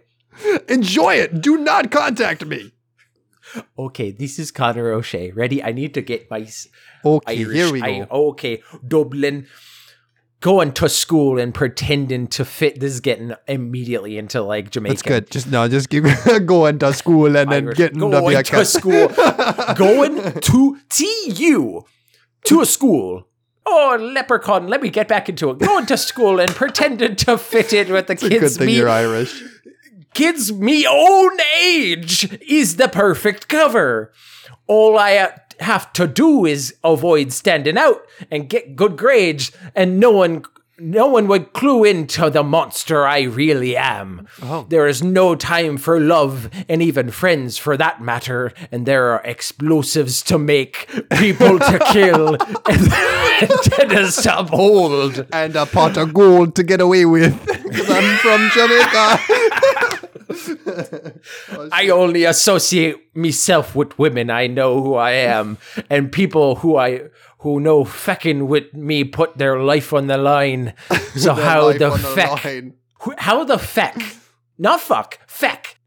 [0.68, 1.40] Enjoy it.
[1.42, 2.72] Do not contact me.
[3.78, 5.32] Okay, this is Connor O'Shea.
[5.32, 5.62] Ready?
[5.62, 6.46] I need to get my
[7.04, 7.54] Okay, Irish.
[7.56, 7.86] here we go.
[7.86, 9.46] I- okay, Dublin.
[10.40, 12.78] Going to school and pretending to fit.
[12.78, 14.94] This is getting immediately into like Jamaican.
[14.94, 15.30] That's good.
[15.30, 16.04] Just no, just keep
[16.46, 17.76] going to school and then Irish.
[17.76, 19.08] getting going to school.
[19.74, 21.84] going to TU
[22.44, 23.26] to a school.
[23.66, 25.58] Oh, leprechaun, let me get back into it.
[25.58, 28.68] Going to school and pretending to fit in with the It's a good kids thing
[28.68, 29.42] me you're Irish.
[30.14, 34.12] kids me own age is the perfect cover.
[34.66, 40.10] All I have to do is avoid standing out and get good grades, and no
[40.10, 40.44] one.
[40.80, 44.28] No one would clue into the monster I really am.
[44.40, 44.64] Oh.
[44.68, 49.20] There is no time for love, and even friends for that matter, and there are
[49.24, 50.86] explosives to make,
[51.18, 52.36] people to kill,
[52.66, 55.26] and to uphold.
[55.32, 57.34] And a pot of gold to get away with.
[57.44, 59.86] Because I'm from Jamaica.
[61.72, 65.58] I only associate myself with women I know who I am,
[65.90, 67.08] and people who I
[67.40, 70.74] who know fecking with me put their life on the line.
[71.18, 72.72] So how the feck?
[73.18, 73.96] How the feck?
[74.56, 75.78] Not fuck, feck.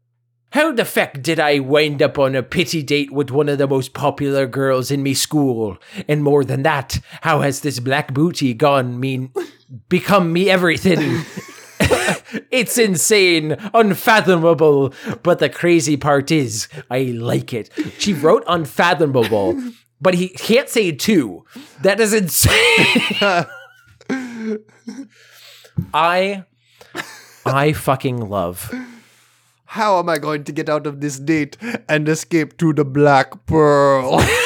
[0.50, 3.66] How the feck did I wind up on a pity date with one of the
[3.66, 5.78] most popular girls in me school?
[6.06, 9.32] And more than that, how has this black booty gone mean
[9.88, 11.24] become me everything?
[12.50, 14.92] it's insane, unfathomable.
[15.22, 17.70] But the crazy part is, I like it.
[17.98, 19.60] She wrote unfathomable,
[20.00, 21.44] but he can't say two.
[21.82, 23.46] That is insane.
[25.94, 26.44] I,
[27.46, 28.72] I fucking love.
[29.66, 31.56] How am I going to get out of this date
[31.88, 34.20] and escape to the Black Pearl?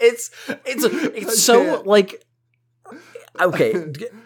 [0.00, 0.30] It's
[0.64, 2.21] it's it's so like
[3.40, 3.74] okay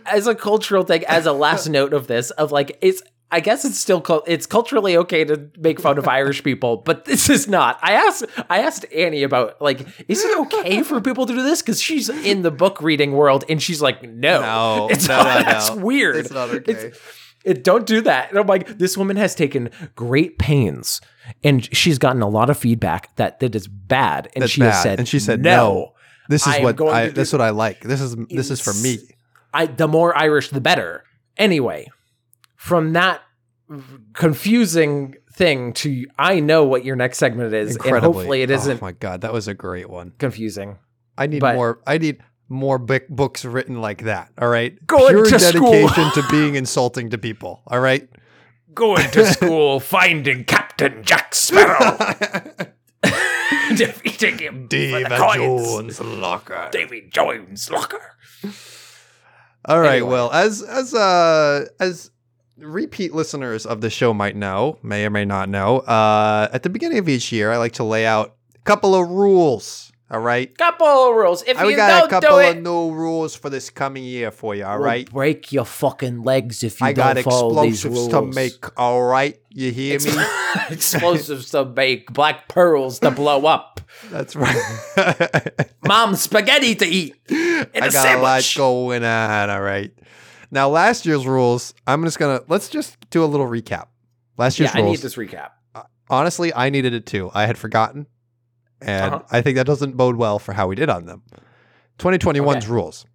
[0.07, 3.65] as a cultural thing as a last note of this of like it's I guess
[3.65, 7.77] it's still it's culturally okay to make fun of Irish people, but this is not.
[7.83, 11.61] I asked I asked Annie about like, is it okay for people to do this?
[11.61, 15.41] Because she's in the book reading world, and she's like, no, No, it's no, not,
[15.41, 16.17] no, that's weird.
[16.17, 16.93] It's not okay.
[17.45, 18.31] it, don't do that.
[18.31, 21.01] And I'm like, this woman has taken great pains,
[21.43, 24.81] and she's gotten a lot of feedback that that is bad, and That's she has
[24.81, 25.95] said, And she said, no.
[26.29, 27.81] This is am what I to do- this is what I like.
[27.83, 28.99] This is this is for me.
[29.55, 31.05] I the more Irish the better.
[31.37, 31.87] Anyway,
[32.57, 33.23] from that
[34.13, 38.13] confusing thing to I know what your next segment is, and Incredibly.
[38.15, 40.13] hopefully it oh isn't Oh my god, that was a great one.
[40.19, 40.79] confusing.
[41.19, 41.81] I need But- more.
[41.87, 42.19] I need
[42.49, 44.31] more books written like that.
[44.39, 45.73] All right, Going pure to school.
[45.73, 47.63] dedication to being insulting to people.
[47.67, 48.09] All right.
[48.75, 51.97] Going to school, finding Captain Jack Sparrow,
[53.77, 55.09] defeating him David.
[55.09, 56.69] Jones locker.
[56.73, 58.17] David Jones locker.
[59.65, 59.97] All right.
[59.97, 60.11] Anyway.
[60.11, 62.11] Well, as as uh as
[62.59, 66.71] repeat listeners of the show might know, may or may not know, uh, at the
[66.71, 69.86] beginning of each year, I like to lay out a couple of rules.
[70.09, 70.57] All right.
[70.57, 71.43] Couple of rules.
[71.43, 74.05] If I you got a don't couple do of it, new rules for this coming
[74.05, 74.65] year for you.
[74.65, 75.11] All we'll right.
[75.11, 78.35] break your fucking legs if you I don't got follow these explosives rules.
[78.35, 78.79] to make.
[78.79, 79.37] All right.
[79.51, 80.13] You hear me?
[80.71, 83.81] explosives to make, black pearls to blow up,
[84.11, 85.67] That's right.
[85.87, 87.17] mom spaghetti to eat.
[87.29, 89.51] I a got a lot going on.
[89.51, 89.93] All right.
[90.53, 93.87] Now, last year's rules, I'm just going to, let's just do a little recap.
[94.39, 95.51] Last Yeah, year's I need this recap.
[95.75, 97.31] Uh, honestly, I needed it too.
[97.35, 98.07] I had forgotten.
[98.81, 99.25] And Uh-huh.
[99.31, 101.23] I think that doesn't bode well for how we did on them.
[101.99, 102.73] 2021's Okay.
[102.73, 103.07] rules.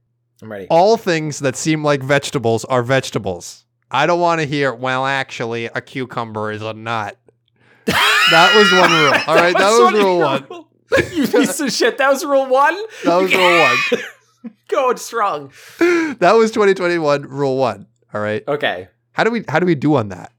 [0.41, 0.67] I'm ready.
[0.69, 3.65] All things that seem like vegetables are vegetables.
[3.91, 7.17] I don't want to hear, well, actually, a cucumber is a nut.
[8.31, 9.13] That was one rule.
[9.27, 10.45] All right, that was one of rule one.
[10.49, 10.67] rule-
[11.13, 11.97] you piece of shit.
[11.97, 12.75] That was rule one.
[13.03, 14.53] That was rule one.
[14.69, 15.51] Going strong.
[15.79, 17.87] That was 2021 rule one.
[18.13, 18.43] All right.
[18.47, 18.87] Okay.
[19.11, 20.31] How do we how do we do on that?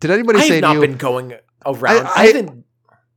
[0.00, 0.80] Did anybody I say have not you?
[0.80, 1.34] been going
[1.66, 2.06] around.
[2.06, 2.64] I- I, I- haven't.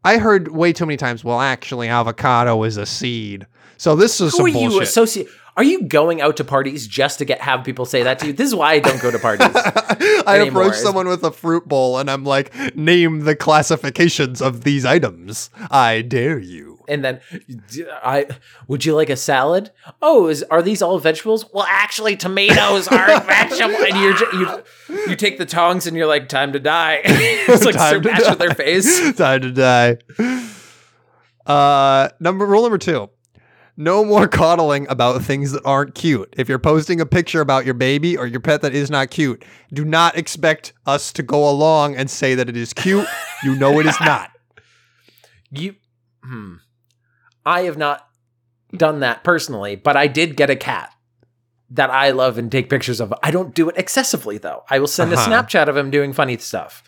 [0.03, 1.23] I heard way too many times.
[1.23, 3.45] Well, actually, avocado is a seed.
[3.77, 4.83] So this is Who some are you bullshit.
[4.83, 5.27] associate?
[5.57, 8.33] Are you going out to parties just to get have people say that to you?
[8.33, 9.49] This is why I don't go to parties.
[9.55, 10.63] I anymore.
[10.63, 15.49] approach someone with a fruit bowl and I'm like, name the classifications of these items.
[15.69, 16.78] I dare you.
[16.89, 17.21] And then
[18.03, 18.27] I
[18.67, 19.71] would you like a salad?
[20.01, 21.45] Oh, is are these all vegetables?
[21.53, 23.75] Well, actually, tomatoes aren't vegetable.
[23.75, 24.63] And you're you
[25.07, 27.01] you take the tongs and you're like, time to die.
[27.05, 28.29] it's like Time to smash die.
[28.29, 29.13] with their face.
[29.17, 29.97] Time to die.
[31.45, 33.09] Uh, number rule number two.
[33.77, 36.33] No more coddling about things that aren't cute.
[36.37, 39.45] If you're posting a picture about your baby or your pet that is not cute,
[39.71, 43.07] do not expect us to go along and say that it is cute.
[43.41, 44.31] You know it is not.
[45.49, 45.75] You,
[46.21, 46.55] hmm.
[47.49, 48.07] I have not
[48.75, 50.93] done that personally, but I did get a cat
[51.71, 53.13] that I love and take pictures of.
[53.23, 54.63] I don't do it excessively though.
[54.69, 55.21] I will send Uh-huh.
[55.21, 56.83] a Snapchat of him doing funny stuff.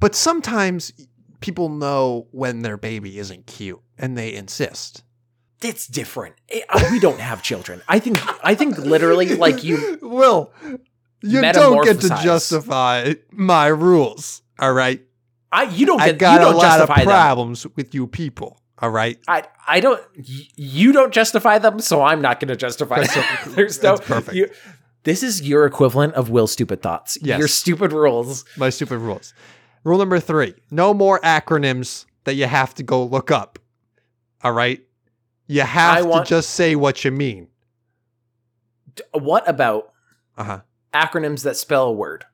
[0.00, 0.92] But sometimes
[1.40, 5.02] people know when their baby isn't cute and they insist.
[5.62, 6.34] It's different.
[6.48, 7.80] It- uh, we don't have children.
[7.88, 8.18] I think.
[8.44, 9.98] I think literally, like you.
[10.02, 10.52] Will,
[11.22, 14.42] you don't get to justify my rules.
[14.58, 15.00] All right.
[15.50, 16.18] I you don't I get.
[16.18, 17.06] got you a don't lot of justify them.
[17.06, 18.60] problems with you people.
[18.80, 19.18] All right.
[19.28, 20.02] I I don't.
[20.56, 23.24] You don't justify them, so I'm not going to justify them.
[23.54, 23.96] There's no.
[23.98, 24.36] Perfect.
[24.36, 24.50] you-
[25.04, 27.18] this is your equivalent of Will stupid thoughts.
[27.20, 27.38] Yes.
[27.38, 28.44] Your stupid rules.
[28.56, 29.34] My stupid rules.
[29.84, 33.58] Rule number three: no more acronyms that you have to go look up.
[34.42, 34.80] All right.
[35.46, 37.48] You have to just say what you mean.
[38.94, 39.92] D- What about
[40.38, 40.60] Uh huh.
[40.94, 42.24] acronyms that spell a word?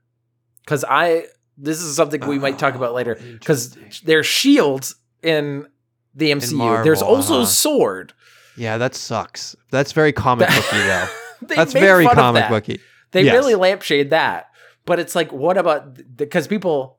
[0.64, 1.24] Because I
[1.58, 3.16] this is something we might talk about later.
[3.16, 5.66] Because there's shields in
[6.14, 6.52] the MCU.
[6.54, 7.46] Marvel, there's also uh-huh.
[7.46, 8.12] sword.
[8.56, 9.56] Yeah, that sucks.
[9.70, 11.08] That's very comic booky though.
[11.42, 12.50] That's very comic that.
[12.50, 12.80] booky.
[13.12, 13.34] They Yes.
[13.34, 14.50] really lampshade that.
[14.84, 16.98] But it's like, what about because people?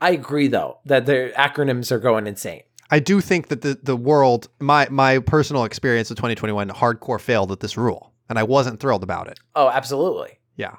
[0.00, 2.62] I agree though that their acronyms are going insane.
[2.90, 7.50] I do think that the the world, my my personal experience of 2021, hardcore failed
[7.52, 9.38] at this rule, and I wasn't thrilled about it.
[9.54, 10.38] Oh, absolutely.
[10.56, 10.76] Yeah.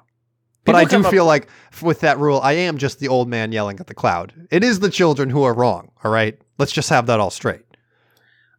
[0.68, 1.47] But I do up- feel like
[1.82, 4.34] with that rule, I am just the old man yelling at the cloud.
[4.51, 5.89] It is the children who are wrong.
[6.03, 7.61] All right, let's just have that all straight.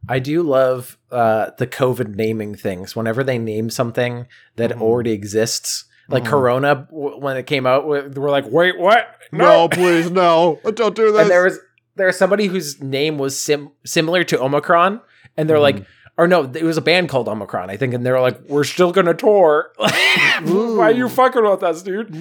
[0.09, 2.95] I do love uh, the COVID naming things.
[2.95, 4.81] Whenever they name something that Mhm.
[4.83, 6.29] already exists, like Mhm.
[6.29, 9.07] Corona, w- when it came out, we- we're like, wait, what?
[9.33, 11.59] No, please, no, don't do and there was
[11.97, 15.01] there was somebody whose name was sim- similar to Omicron,
[15.37, 15.85] and they're like, Mm-hmm.
[16.19, 18.93] Or no, it was a band called Omicron, I think, and they're like, we're still
[18.93, 19.73] gonna tour.
[19.77, 22.15] Why are you fucking with us, dude?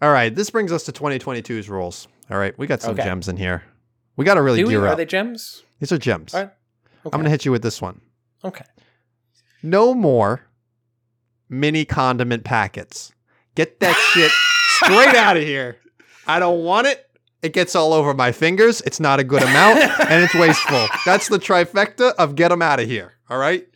[0.00, 2.06] all right, this brings us to 2022's rules.
[2.30, 3.02] All right, we got some Okay.
[3.04, 3.64] gems in here.
[4.16, 5.62] We got to really Do we, gear are they gems?
[5.80, 6.34] These are gems.
[6.34, 6.50] All right.
[7.06, 7.14] Okay.
[7.14, 8.00] I'm gonna hit you with this one.
[8.44, 8.64] okay.
[9.62, 10.42] No more
[11.48, 13.12] mini condiment packets
[13.54, 14.30] Get that shit
[14.68, 15.78] straight out of here.
[16.28, 17.07] I don't want it.
[17.42, 18.80] It gets all over my fingers.
[18.82, 19.78] It's not a good amount,
[20.10, 20.86] and it's wasteful.
[21.06, 23.14] That's the trifecta of get them out of here.
[23.30, 23.66] All right.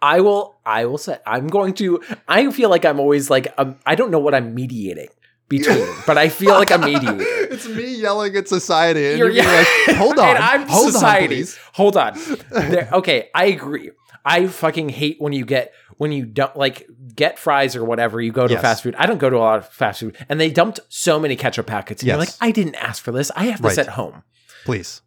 [0.00, 0.58] I will.
[0.64, 1.18] I will say.
[1.26, 2.00] I'm going to.
[2.28, 3.52] I feel like I'm always like.
[3.58, 5.08] Um, I don't know what I'm mediating
[5.48, 7.20] between, but I feel like I'm mediating.
[7.20, 10.92] it's me yelling at society, and You're- you're, being like, "Hold on, and I'm hold
[10.92, 11.42] society.
[11.42, 11.48] on.
[11.74, 12.18] Hold on.
[12.50, 13.90] There- okay, I agree.
[14.26, 18.20] I fucking hate when you get when you don't like get fries or whatever.
[18.20, 18.60] You go to Yes.
[18.62, 18.94] fast food.
[18.98, 21.66] I don't go to a lot of fast food, and they dumped so many ketchup
[21.66, 22.02] packets.
[22.02, 23.30] And you're like, I didn't ask for this.
[23.36, 23.86] I have this Right.
[23.86, 24.22] at home.
[24.64, 25.00] Please.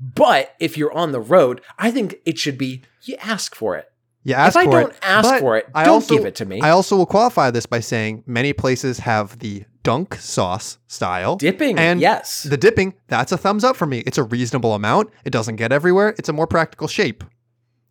[0.00, 3.86] But if you're on the road, I think it should be you ask for it.
[4.22, 6.46] You ask if I don't it, ask for it, I don't also- give it to
[6.46, 6.60] me.
[6.62, 11.36] I also will qualify this by saying many places have the dunk sauce style.
[11.36, 12.44] Dipping, and yes.
[12.44, 13.98] The dipping, that's a thumbs up for me.
[14.06, 15.10] It's a reasonable amount.
[15.26, 16.14] It doesn't get everywhere.
[16.18, 17.22] It's a more practical shape.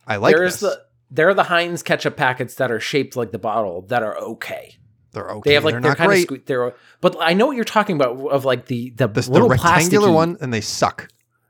[0.08, 0.62] I like There's this.
[0.76, 0.82] the
[1.12, 4.76] there are the Heinz ketchup packets that are shaped like the bottle that are okay.
[5.12, 5.50] they're okay.
[5.50, 6.30] They have like they're they're, kind great.
[6.32, 9.22] of sque- they're but I know what you're talking about of like the the, the,
[9.22, 11.08] the little rectangular plasticky- one, and they suck.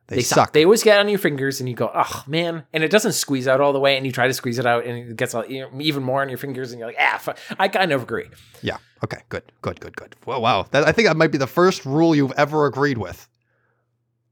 [0.08, 0.36] They, They, suck.
[0.36, 0.54] suck.
[0.54, 3.48] They always get on your fingers, and you go, "Oh man!" And it doesn't squeeze
[3.48, 5.46] out all the way, and you try to squeeze it out, and it gets all,
[5.50, 8.30] even more on your fingers, and you're like, "Ah." fu-" I kind of agree.
[8.62, 8.78] yeah.
[9.06, 9.20] Okay.
[9.30, 9.44] Good.
[9.62, 9.80] Good.
[9.80, 9.96] Good.
[9.96, 10.16] Good.
[10.26, 10.66] Well, wow.
[10.72, 13.28] That, I think that might be the first rule you've ever agreed with.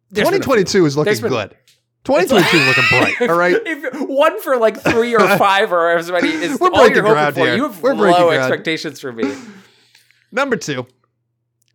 [0.09, 0.53] There's been a few.
[0.65, 1.57] 2022 is looking been- good.
[2.03, 3.21] 2022 is looking bright.
[3.29, 3.55] All right.
[3.65, 7.03] If one for like three or five or as many is We're all breaking you're
[7.05, 7.41] hoping ground for.
[7.41, 7.55] here.
[7.55, 8.41] You have We're breaking low ground.
[8.43, 9.35] expectations for me.
[10.31, 10.87] Number two,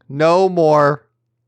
[0.09, 1.07] no more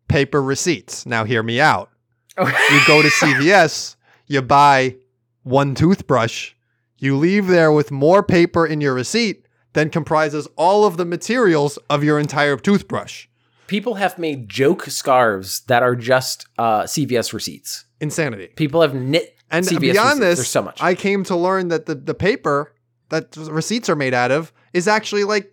[0.09, 1.07] paper receipts.
[1.07, 1.91] Now, hear me out.
[2.39, 4.95] You go to CVS, you buy
[5.43, 6.53] one toothbrush,
[6.99, 11.79] you leave there with more paper in your receipt than comprises all of the materials
[11.91, 13.27] of your entire toothbrush.
[13.69, 17.85] People have made joke scarves that are just uh, CVS receipts.
[18.01, 18.49] Insanity.
[18.57, 20.19] People have knit And CVS beyond receipts.
[20.21, 20.83] this, There's so much.
[20.83, 22.75] I came to learn that the, the paper
[23.11, 25.53] that receipts are made out of is actually like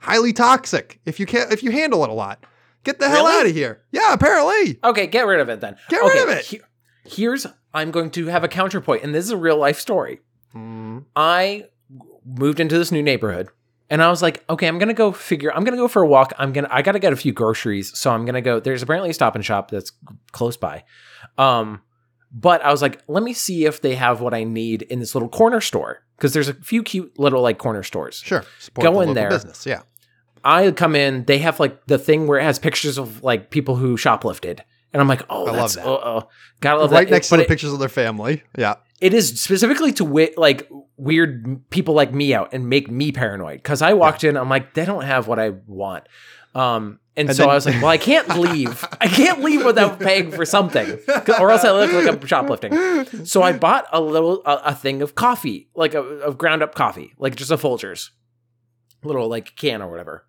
[0.00, 2.44] highly toxic if you can't if you handle it a lot.
[2.84, 3.40] Get the hell Really?
[3.40, 3.82] out of here.
[3.90, 4.78] Yeah, apparently.
[4.84, 5.76] Okay, get rid of it then.
[5.88, 6.44] Get okay, rid of it.
[6.44, 6.60] he-
[7.04, 10.20] here's I'm going to have a counterpoint, and this is a real life story.
[10.54, 11.64] Mm, I
[12.24, 13.48] moved into this new neighborhood,
[13.90, 15.52] and I was like, okay, I'm gonna go figure.
[15.54, 16.32] I'm gonna go for a walk.
[16.38, 16.68] I'm gonna.
[16.70, 18.60] I gotta get a few groceries, so I'm gonna go.
[18.60, 19.92] There's apparently a Stop and Shop that's
[20.32, 20.84] close by.
[21.38, 21.82] Um,
[22.32, 25.14] but I was like, let me see if they have what I need in this
[25.14, 28.20] little corner store because there's a few cute little like corner stores.
[28.24, 28.44] Sure.
[28.58, 29.30] Support Go the in local there.
[29.30, 29.64] business.
[29.66, 29.82] Yeah.
[30.44, 33.76] I come in, they have like the thing where it has pictures of like people
[33.76, 34.60] who shoplifted.
[34.92, 35.86] And I'm like, oh, I love that's, that.
[35.86, 36.22] Uh, uh,
[36.60, 37.12] gotta love right that.
[37.14, 38.42] next But to the it- pictures of their family.
[38.56, 38.74] Yeah.
[39.00, 43.58] It is specifically to wit like weird people like me out and make me paranoid
[43.58, 46.04] because I walked in, I'm like, they don't have what I want.
[46.54, 48.82] Um, and, And so then- I was like, well, I can't leave.
[49.00, 50.98] I can't leave without paying for something,
[51.38, 53.26] or else I look like I'm shoplifting.
[53.26, 56.74] So I bought a little a, a thing of coffee, like a of ground up
[56.74, 58.10] coffee, like just a Folgers,
[59.04, 60.26] little like can or whatever.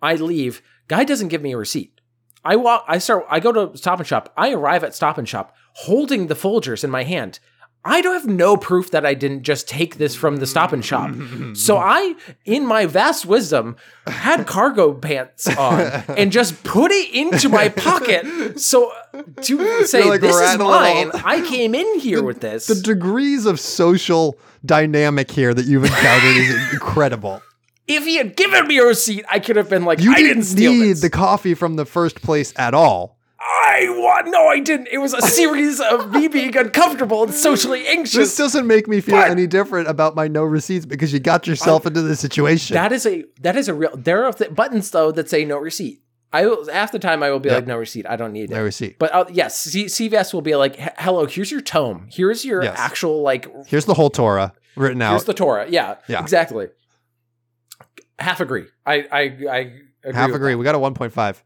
[0.00, 0.62] I leave.
[0.86, 2.00] Guy doesn't give me a receipt.
[2.44, 2.84] I walk.
[2.88, 3.26] I start.
[3.28, 4.32] I go to Stop and Shop.
[4.36, 7.40] I arrive at Stop and Shop holding the Folgers in my hand.
[7.88, 10.84] I don't have no proof that I didn't just take this from the Stop and
[10.84, 11.10] Shop.
[11.54, 12.14] So I,
[12.44, 13.76] in my vast wisdom,
[14.06, 15.80] had cargo pants on
[16.16, 18.60] and just put it into my pocket.
[18.60, 22.66] So uh, to say like this is mine, I came in here with this.
[22.66, 27.42] The degrees of social dynamic here that you've encountered is incredible.
[27.86, 30.42] if he had given me a receipt, I could have been like, You I didn't
[30.54, 31.00] didn't need this.
[31.00, 33.17] the coffee from the first place at all.
[33.40, 34.26] I want.
[34.28, 34.88] No, I didn't.
[34.90, 38.14] It was a series of me being uncomfortable and socially anxious.
[38.16, 41.46] This doesn't make me feel But- any different about my no receipts because you got
[41.46, 42.74] yourself into this situation.
[42.74, 43.90] That is a that is a real.
[43.96, 46.00] There are th- buttons though that say no receipt.
[46.32, 47.56] I will half the time I will be Yep.
[47.58, 48.06] like no receipt.
[48.08, 48.54] I don't need it.
[48.54, 48.98] no receipt.
[48.98, 52.08] But uh, yes, C- CVS will be like, "Hello, here's your tome.
[52.10, 52.76] Here's your Yes.
[52.78, 53.46] actual like.
[53.66, 55.10] Here's the whole Torah written out.
[55.12, 55.66] Here's the Torah.
[55.70, 56.20] Yeah, Yeah.
[56.20, 56.68] exactly.
[58.18, 58.66] Half agree.
[58.84, 59.58] I I I
[60.04, 60.52] agree Half agree.
[60.52, 60.58] that.
[60.58, 61.42] We got a 1.5.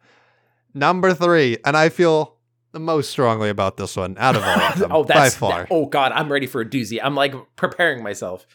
[0.75, 2.37] Number three, and I feel
[2.73, 5.61] the most strongly about this one out of all of them Oh, by that's far.
[5.62, 6.99] that- oh god, I'm ready for a doozy.
[7.03, 8.47] I'm like preparing myself.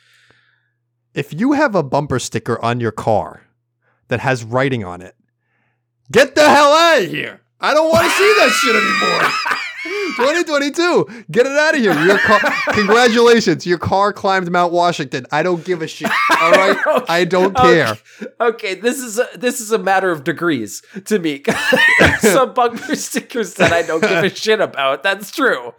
[1.13, 3.43] if you have a bumper sticker on your car
[4.07, 5.15] that has writing on it,
[6.11, 7.41] get the hell out of here.
[7.59, 9.56] I don't want to see that shit anymore.
[10.15, 11.93] 2022, get it out of here.
[12.05, 12.39] Your car,
[12.71, 15.25] congratulations, your car climbed Mount Washington.
[15.31, 16.09] I don't give a shit.
[16.39, 16.77] All right,
[17.09, 17.97] I don't care.
[18.21, 21.43] Okay, okay, this is a, this is a matter of degrees to me.
[22.19, 25.03] some bumper stickers that I don't give a shit about.
[25.03, 25.73] That's true.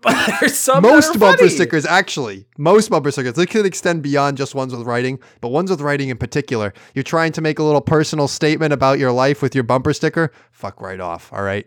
[0.00, 1.48] But there's some Most bumper funny.
[1.48, 5.70] stickers, actually, most bumper stickers, they could extend beyond just ones with writing, but ones
[5.70, 6.74] with writing in particular.
[6.94, 10.30] You're trying to make a little personal statement about your life with your bumper sticker.
[10.52, 11.32] Fuck right off.
[11.32, 11.66] All right,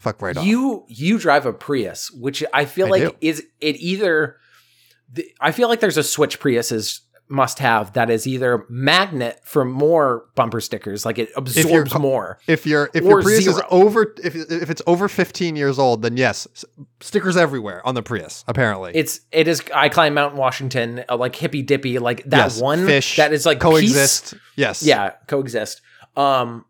[0.00, 0.44] fuck right off.
[0.44, 3.16] You you drive a Prius, which I feel I like do.
[3.20, 4.36] is it either.
[5.12, 9.64] The, I feel like there's a switch Priuses must have that is either magnet for
[9.64, 12.38] more bumper stickers, like it absorbs co- more.
[12.48, 16.16] If your if your Prius is over if if it's over 15 years old, then
[16.16, 16.48] yes,
[17.00, 18.44] stickers everywhere on the Prius.
[18.48, 22.60] Apparently, It's it is I climb Mountain Washington uh, like hippy dippy like that Yes,
[22.60, 24.34] one fish, that is like coexist.
[24.56, 24.82] Yes.
[24.82, 25.82] Yeah, coexist.
[26.16, 26.64] Um,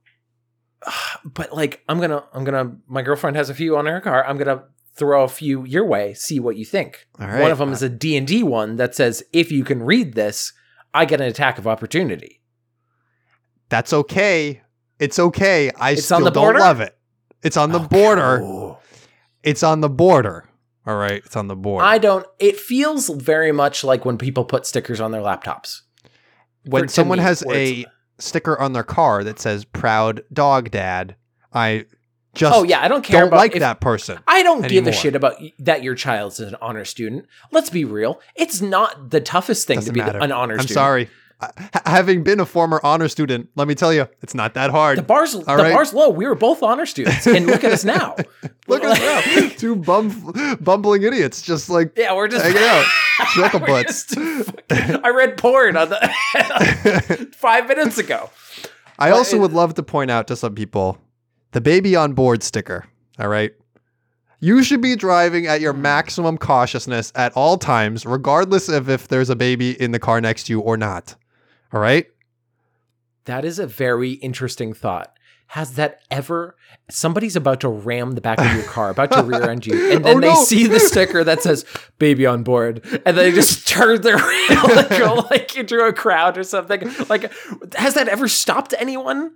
[1.24, 4.24] but like I'm gonna I'm gonna my girlfriend has a few on her car.
[4.24, 4.64] I'm gonna
[4.94, 7.06] throw a few your way, see what you think.
[7.18, 9.82] All One of them is a D and D one that says if you can
[9.82, 10.52] read this,
[10.92, 12.40] I get an attack of opportunity.
[13.68, 14.62] That's okay.
[14.98, 15.70] It's okay.
[15.78, 16.96] I It's still don't love it.
[17.42, 17.86] It's on the Okay.
[17.88, 18.40] border.
[18.42, 18.76] Ooh.
[19.42, 20.48] It's on the border.
[20.86, 21.22] All right.
[21.24, 21.84] It's on the border.
[21.86, 22.26] I don't.
[22.38, 25.82] It feels very much like when people put stickers on their laptops.
[26.66, 27.86] when someone me, has a
[28.20, 31.16] sticker on their car that says "Proud Dog Dad,"
[31.52, 31.86] I
[32.34, 34.18] just Oh yeah, I don't care don't like if- that person.
[34.28, 37.26] I don't give a shit about that your child's an honor student.
[37.50, 38.20] Let's be real.
[38.36, 40.18] It's not the toughest thing Doesn't to be matter.
[40.20, 40.74] an honor I'm student.
[40.74, 41.10] sorry.
[41.86, 44.98] Having been a former honor student, let me tell you, it's not that hard.
[44.98, 45.72] The bar's the right.
[45.72, 46.10] bar's low.
[46.10, 48.16] We were both honor students, and look at us now.
[48.68, 52.84] Look at us now, two bum, bumbling idiots, just like Yeah, we're just hanging out,
[53.34, 54.06] chuckle we're butts.
[54.14, 54.54] just
[55.04, 58.30] I read porn on the five minutes ago.
[58.98, 60.98] I But also it- would love to point out to some people
[61.50, 62.84] the baby on board sticker.
[63.18, 63.52] All right.
[64.38, 69.28] You should be driving at your maximum cautiousness at all times, regardless of if there's
[69.30, 71.14] a baby in the car next to you or not.
[71.72, 72.06] All right.
[73.26, 75.12] That is a very interesting thought.
[75.48, 76.56] Has that ever?
[76.90, 80.04] Somebody's about to ram the back of your car, about to rear end you, and
[80.04, 80.44] oh, then Oh, they no.
[80.44, 81.64] see the sticker that says
[81.98, 86.38] "baby on board," and they just turn their wheel and go like into a crowd
[86.38, 86.88] or something.
[87.08, 87.32] Like,
[87.74, 89.32] has that ever stopped anyone?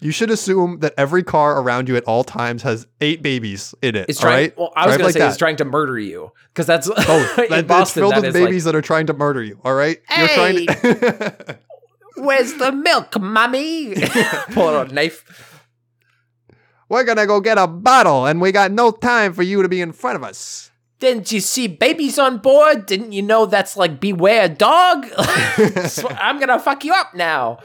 [0.00, 3.96] You should assume that every car around you at all times has eight babies in
[3.96, 4.04] it.
[4.10, 4.36] It's all trying.
[4.48, 4.58] right?
[4.58, 6.90] Well, I was Drive going like to say it's trying to murder you because that's
[6.94, 9.42] Oh, in that, it's filled that with is like, babies that are trying to murder
[9.42, 9.58] you.
[9.64, 9.98] All right.
[10.18, 11.58] You're trying to.
[12.16, 13.94] Where's the milk, mommy?
[14.52, 15.60] Pull out a knife.
[16.88, 19.80] We're gonna go get a bottle, and we got no time for you to be
[19.80, 20.70] in front of us.
[21.00, 22.86] Didn't you see babies on board?
[22.86, 25.06] Didn't you know that's like beware dog?
[25.88, 27.58] So I'm gonna fuck you up now.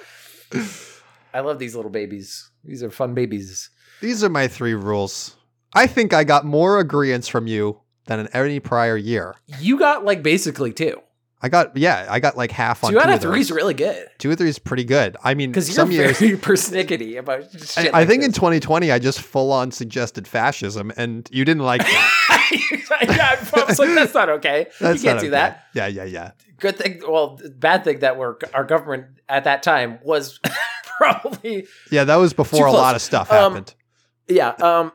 [1.34, 2.50] I love these little babies.
[2.64, 3.70] These are fun babies.
[4.02, 5.36] These are my three rules.
[5.74, 9.36] I think I got more agreements from you than in any prior year.
[9.60, 11.00] You got like basically two.
[11.42, 13.74] I got yeah, I got like half on Two out two of three is really
[13.74, 15.16] good Two or three is pretty good.
[15.24, 16.20] I mean, because you're some years.
[16.20, 17.94] very persnickety about I, shit.
[17.94, 21.82] I like think in 2020, I just full on suggested fascism, and you didn't like
[21.82, 22.50] that.
[22.52, 24.68] yeah, I was like, that's not okay.
[24.82, 25.32] That's you can't do okay.
[25.32, 25.64] that.
[25.74, 26.32] Yeah, yeah, yeah.
[26.60, 27.02] Good thing.
[27.08, 30.40] Well, bad thing that we're our government at that time was
[30.98, 33.76] probably Yeah, that was before a lot of stuff Um, happened.
[34.28, 34.50] yeah.
[34.50, 34.92] Um.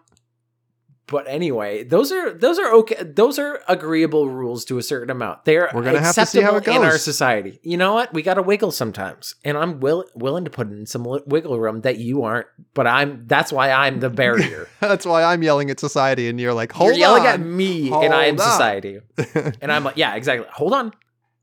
[1.07, 3.02] But anyway, those are those are okay.
[3.02, 5.44] Those are agreeable rules to a certain amount.
[5.44, 7.59] They're We're gonna have to see how it acceptable in our society.
[7.62, 8.14] You know what?
[8.14, 11.82] We got to wiggle sometimes, and I'm will, willing to put in some wiggle room
[11.82, 12.46] that you aren't.
[12.72, 14.66] But I'm that's why I'm the barrier.
[14.80, 16.98] That's why I'm yelling at society, and you're like, hold on.
[16.98, 17.57] You're yelling at on.
[17.57, 18.52] me, and I am Hold on.
[18.52, 19.00] society.
[19.61, 20.46] And I'm like, yeah, exactly.
[20.55, 20.92] Hold on,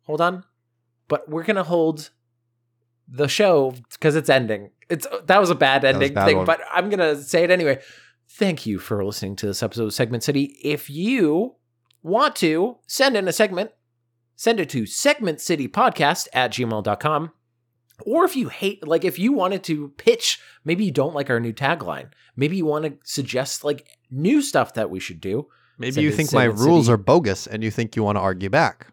[0.05, 0.43] hold on.
[1.07, 2.09] But we're gonna hold
[3.07, 4.71] the show because it's ending.
[4.89, 6.45] It's that was a bad was a ending bad thing, one.
[6.47, 7.79] but I'm gonna say it anyway.
[8.37, 10.57] Thank you for listening to this episode of Segment City.
[10.63, 11.55] If you
[12.01, 13.71] want to send in a segment,
[14.35, 17.31] send it to segmentcitypodcast at gmail.com.
[18.03, 21.39] Or if you hate, like if you wanted to pitch, maybe you don't like our
[21.39, 22.07] new tagline.
[22.35, 25.47] Maybe you want to suggest like new stuff that we should do.
[25.77, 26.93] Maybe you think my rules City.
[26.93, 28.87] are bogus, and you think you want to argue back.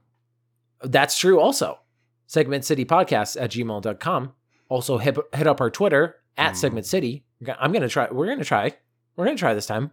[0.83, 1.79] That's true also.
[2.27, 4.33] Segment City Podcast at gmail.com.
[4.69, 6.57] Also hit, hit up our Twitter at Mm.
[6.57, 7.25] Segment City.
[7.59, 8.75] I'm gonna try we're gonna try.
[9.19, 9.91] We're gonna try this time.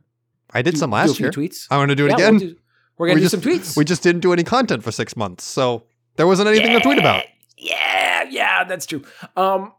[0.53, 1.32] I did Do- some do a last few year.
[1.32, 1.65] tweets.
[1.71, 2.32] I want to do it Yeah, again.
[2.38, 2.55] We'll do,
[2.97, 3.76] we're gonna We do just- some tweets.
[3.76, 5.84] We just didn't do any content for six months, so
[6.15, 7.26] there wasn't anything to tweet about.
[7.57, 9.01] Yeah, yeah, that's true.
[9.36, 9.73] Um,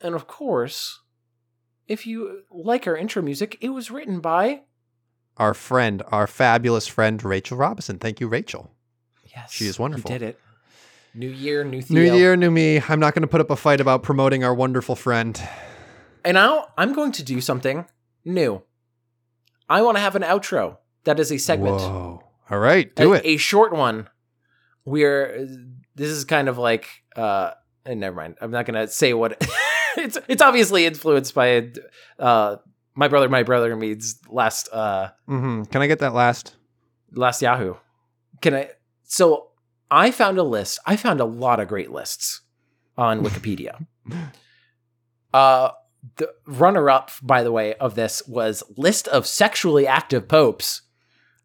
[0.00, 1.00] and of course,
[1.86, 4.62] if you like our intro music, it was written by
[5.36, 7.98] Our friend, our fabulous friend, Rachel Robinson.
[7.98, 8.70] Thank you, Rachel.
[9.36, 10.10] yes, She is wonderful.
[10.10, 10.40] You did it.
[11.14, 12.80] New year, new New year, new me.
[12.88, 15.40] I'm not going to put up a fight about promoting our wonderful friend.
[16.24, 17.84] And now I'm going to do something
[18.24, 18.62] new.
[19.68, 21.80] I want to have an outro that is a segment.
[21.80, 22.22] Whoa.
[22.50, 23.22] All right, do a, it.
[23.24, 24.08] A short one.
[24.84, 25.46] We're
[25.94, 27.52] this is kind of like uh
[27.84, 28.36] and never mind.
[28.40, 29.36] I'm not gonna say what
[29.96, 31.72] it's it's obviously influenced by
[32.18, 32.56] uh
[32.94, 35.64] my brother, my brother me's last uh mm-hmm.
[35.64, 36.56] Can I get that last?
[37.12, 37.74] last Yahoo.
[38.40, 38.70] Can I
[39.04, 39.48] so
[39.90, 40.78] I found a list.
[40.86, 42.42] I found a lot of great lists
[42.96, 43.84] on Wikipedia.
[45.34, 45.70] uh
[46.16, 50.82] the runner up, by the way, of this was list of sexually active popes.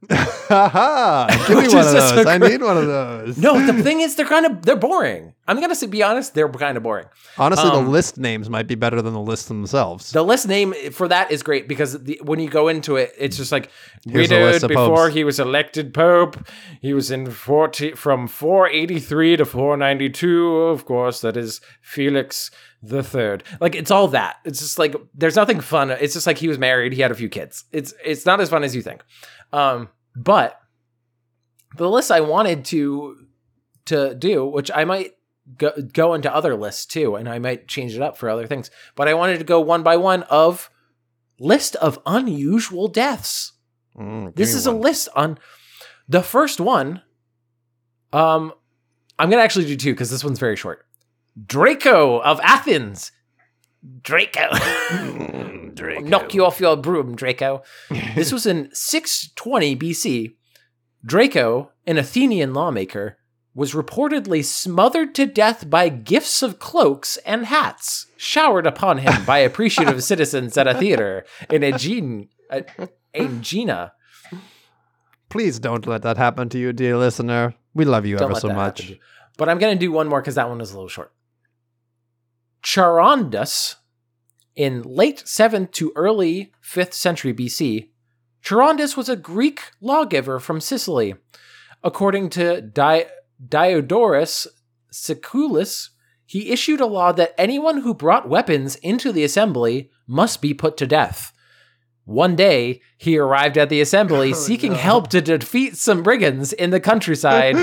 [0.10, 1.28] Haha!
[1.48, 2.26] Give me one of those.
[2.26, 3.38] I need one of those.
[3.38, 5.34] No, the thing is, they're kind of they're boring.
[5.48, 7.06] I'm gonna say, be honest, they're kind of boring.
[7.38, 10.12] Honestly, Um, the list names might be better than the list themselves.
[10.12, 13.38] The list name for that is great because the, when you go into it, it's
[13.38, 13.70] just like
[14.06, 15.14] we did before popes.
[15.14, 16.38] he was elected pope.
[16.82, 20.52] He was in 40, from 483 to 492.
[20.58, 22.52] Of course, that is Felix
[22.84, 23.44] the Third.
[23.62, 24.36] Like it's all that.
[24.46, 25.90] It's just like there's nothing fun.
[25.90, 26.94] It's just like he was married.
[26.94, 27.64] He had a few kids.
[27.72, 29.04] It's it's not as fun as you think.
[29.54, 30.60] Um, but
[31.78, 33.16] the list I wanted to
[33.86, 35.12] to do, which I might
[35.58, 38.70] go, go into other lists too, and I might change it up for other things.
[38.96, 40.70] But I wanted to go one by one of
[41.40, 43.54] list of unusual deaths.
[43.98, 45.38] Mm, This is a list on
[46.08, 47.02] the first one.
[48.12, 48.54] Um,
[49.18, 50.86] I'm gonna actually do two because this one's very short.
[51.42, 53.12] Draco of Athens.
[54.02, 54.50] Draco.
[55.74, 56.02] Draco.
[56.02, 57.64] Knock you off your broom, Draco.
[58.16, 60.36] this was in 620 BC.
[61.06, 63.18] Draco, an Athenian lawmaker,
[63.56, 69.38] was reportedly smothered to death by gifts of cloaks and hats showered upon him by
[69.40, 72.28] appreciative citizens at a theater in Aegina.
[72.50, 72.62] Uh,
[73.14, 73.92] Aegina.
[75.30, 77.54] Please don't let that happen to you, dear listener.
[77.74, 78.94] We love you Don't ever so much.
[79.38, 81.13] But I'm going to do one more because that one was a little short.
[82.64, 83.76] Charondas,
[84.56, 87.90] in late 7th to early 5th century BC,
[88.44, 91.16] Charondas was a Greek lawgiver from Sicily.
[91.84, 93.08] According to Di-
[93.46, 94.48] Diodorus
[94.92, 95.90] Siculus,
[96.26, 100.78] he issued a law that anyone who brought weapons into the assembly must be put
[100.78, 101.33] to death.
[102.06, 104.78] One day, he arrived at the assembly oh, seeking no.
[104.78, 107.56] help to defeat some brigands in the countryside,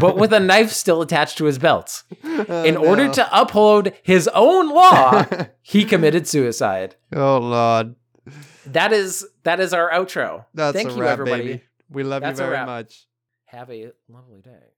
[0.00, 2.02] but with a knife still attached to his belt.
[2.24, 5.24] Oh, in order to uphold his own law,
[5.62, 6.96] he committed suicide.
[7.14, 7.94] oh Lord,
[8.66, 10.46] That is that is our outro.
[10.54, 11.42] that's Thank a you, wrap, everybody.
[11.44, 11.62] baby.
[11.88, 13.06] We love That's you very much.
[13.46, 14.73] Have a lovely day.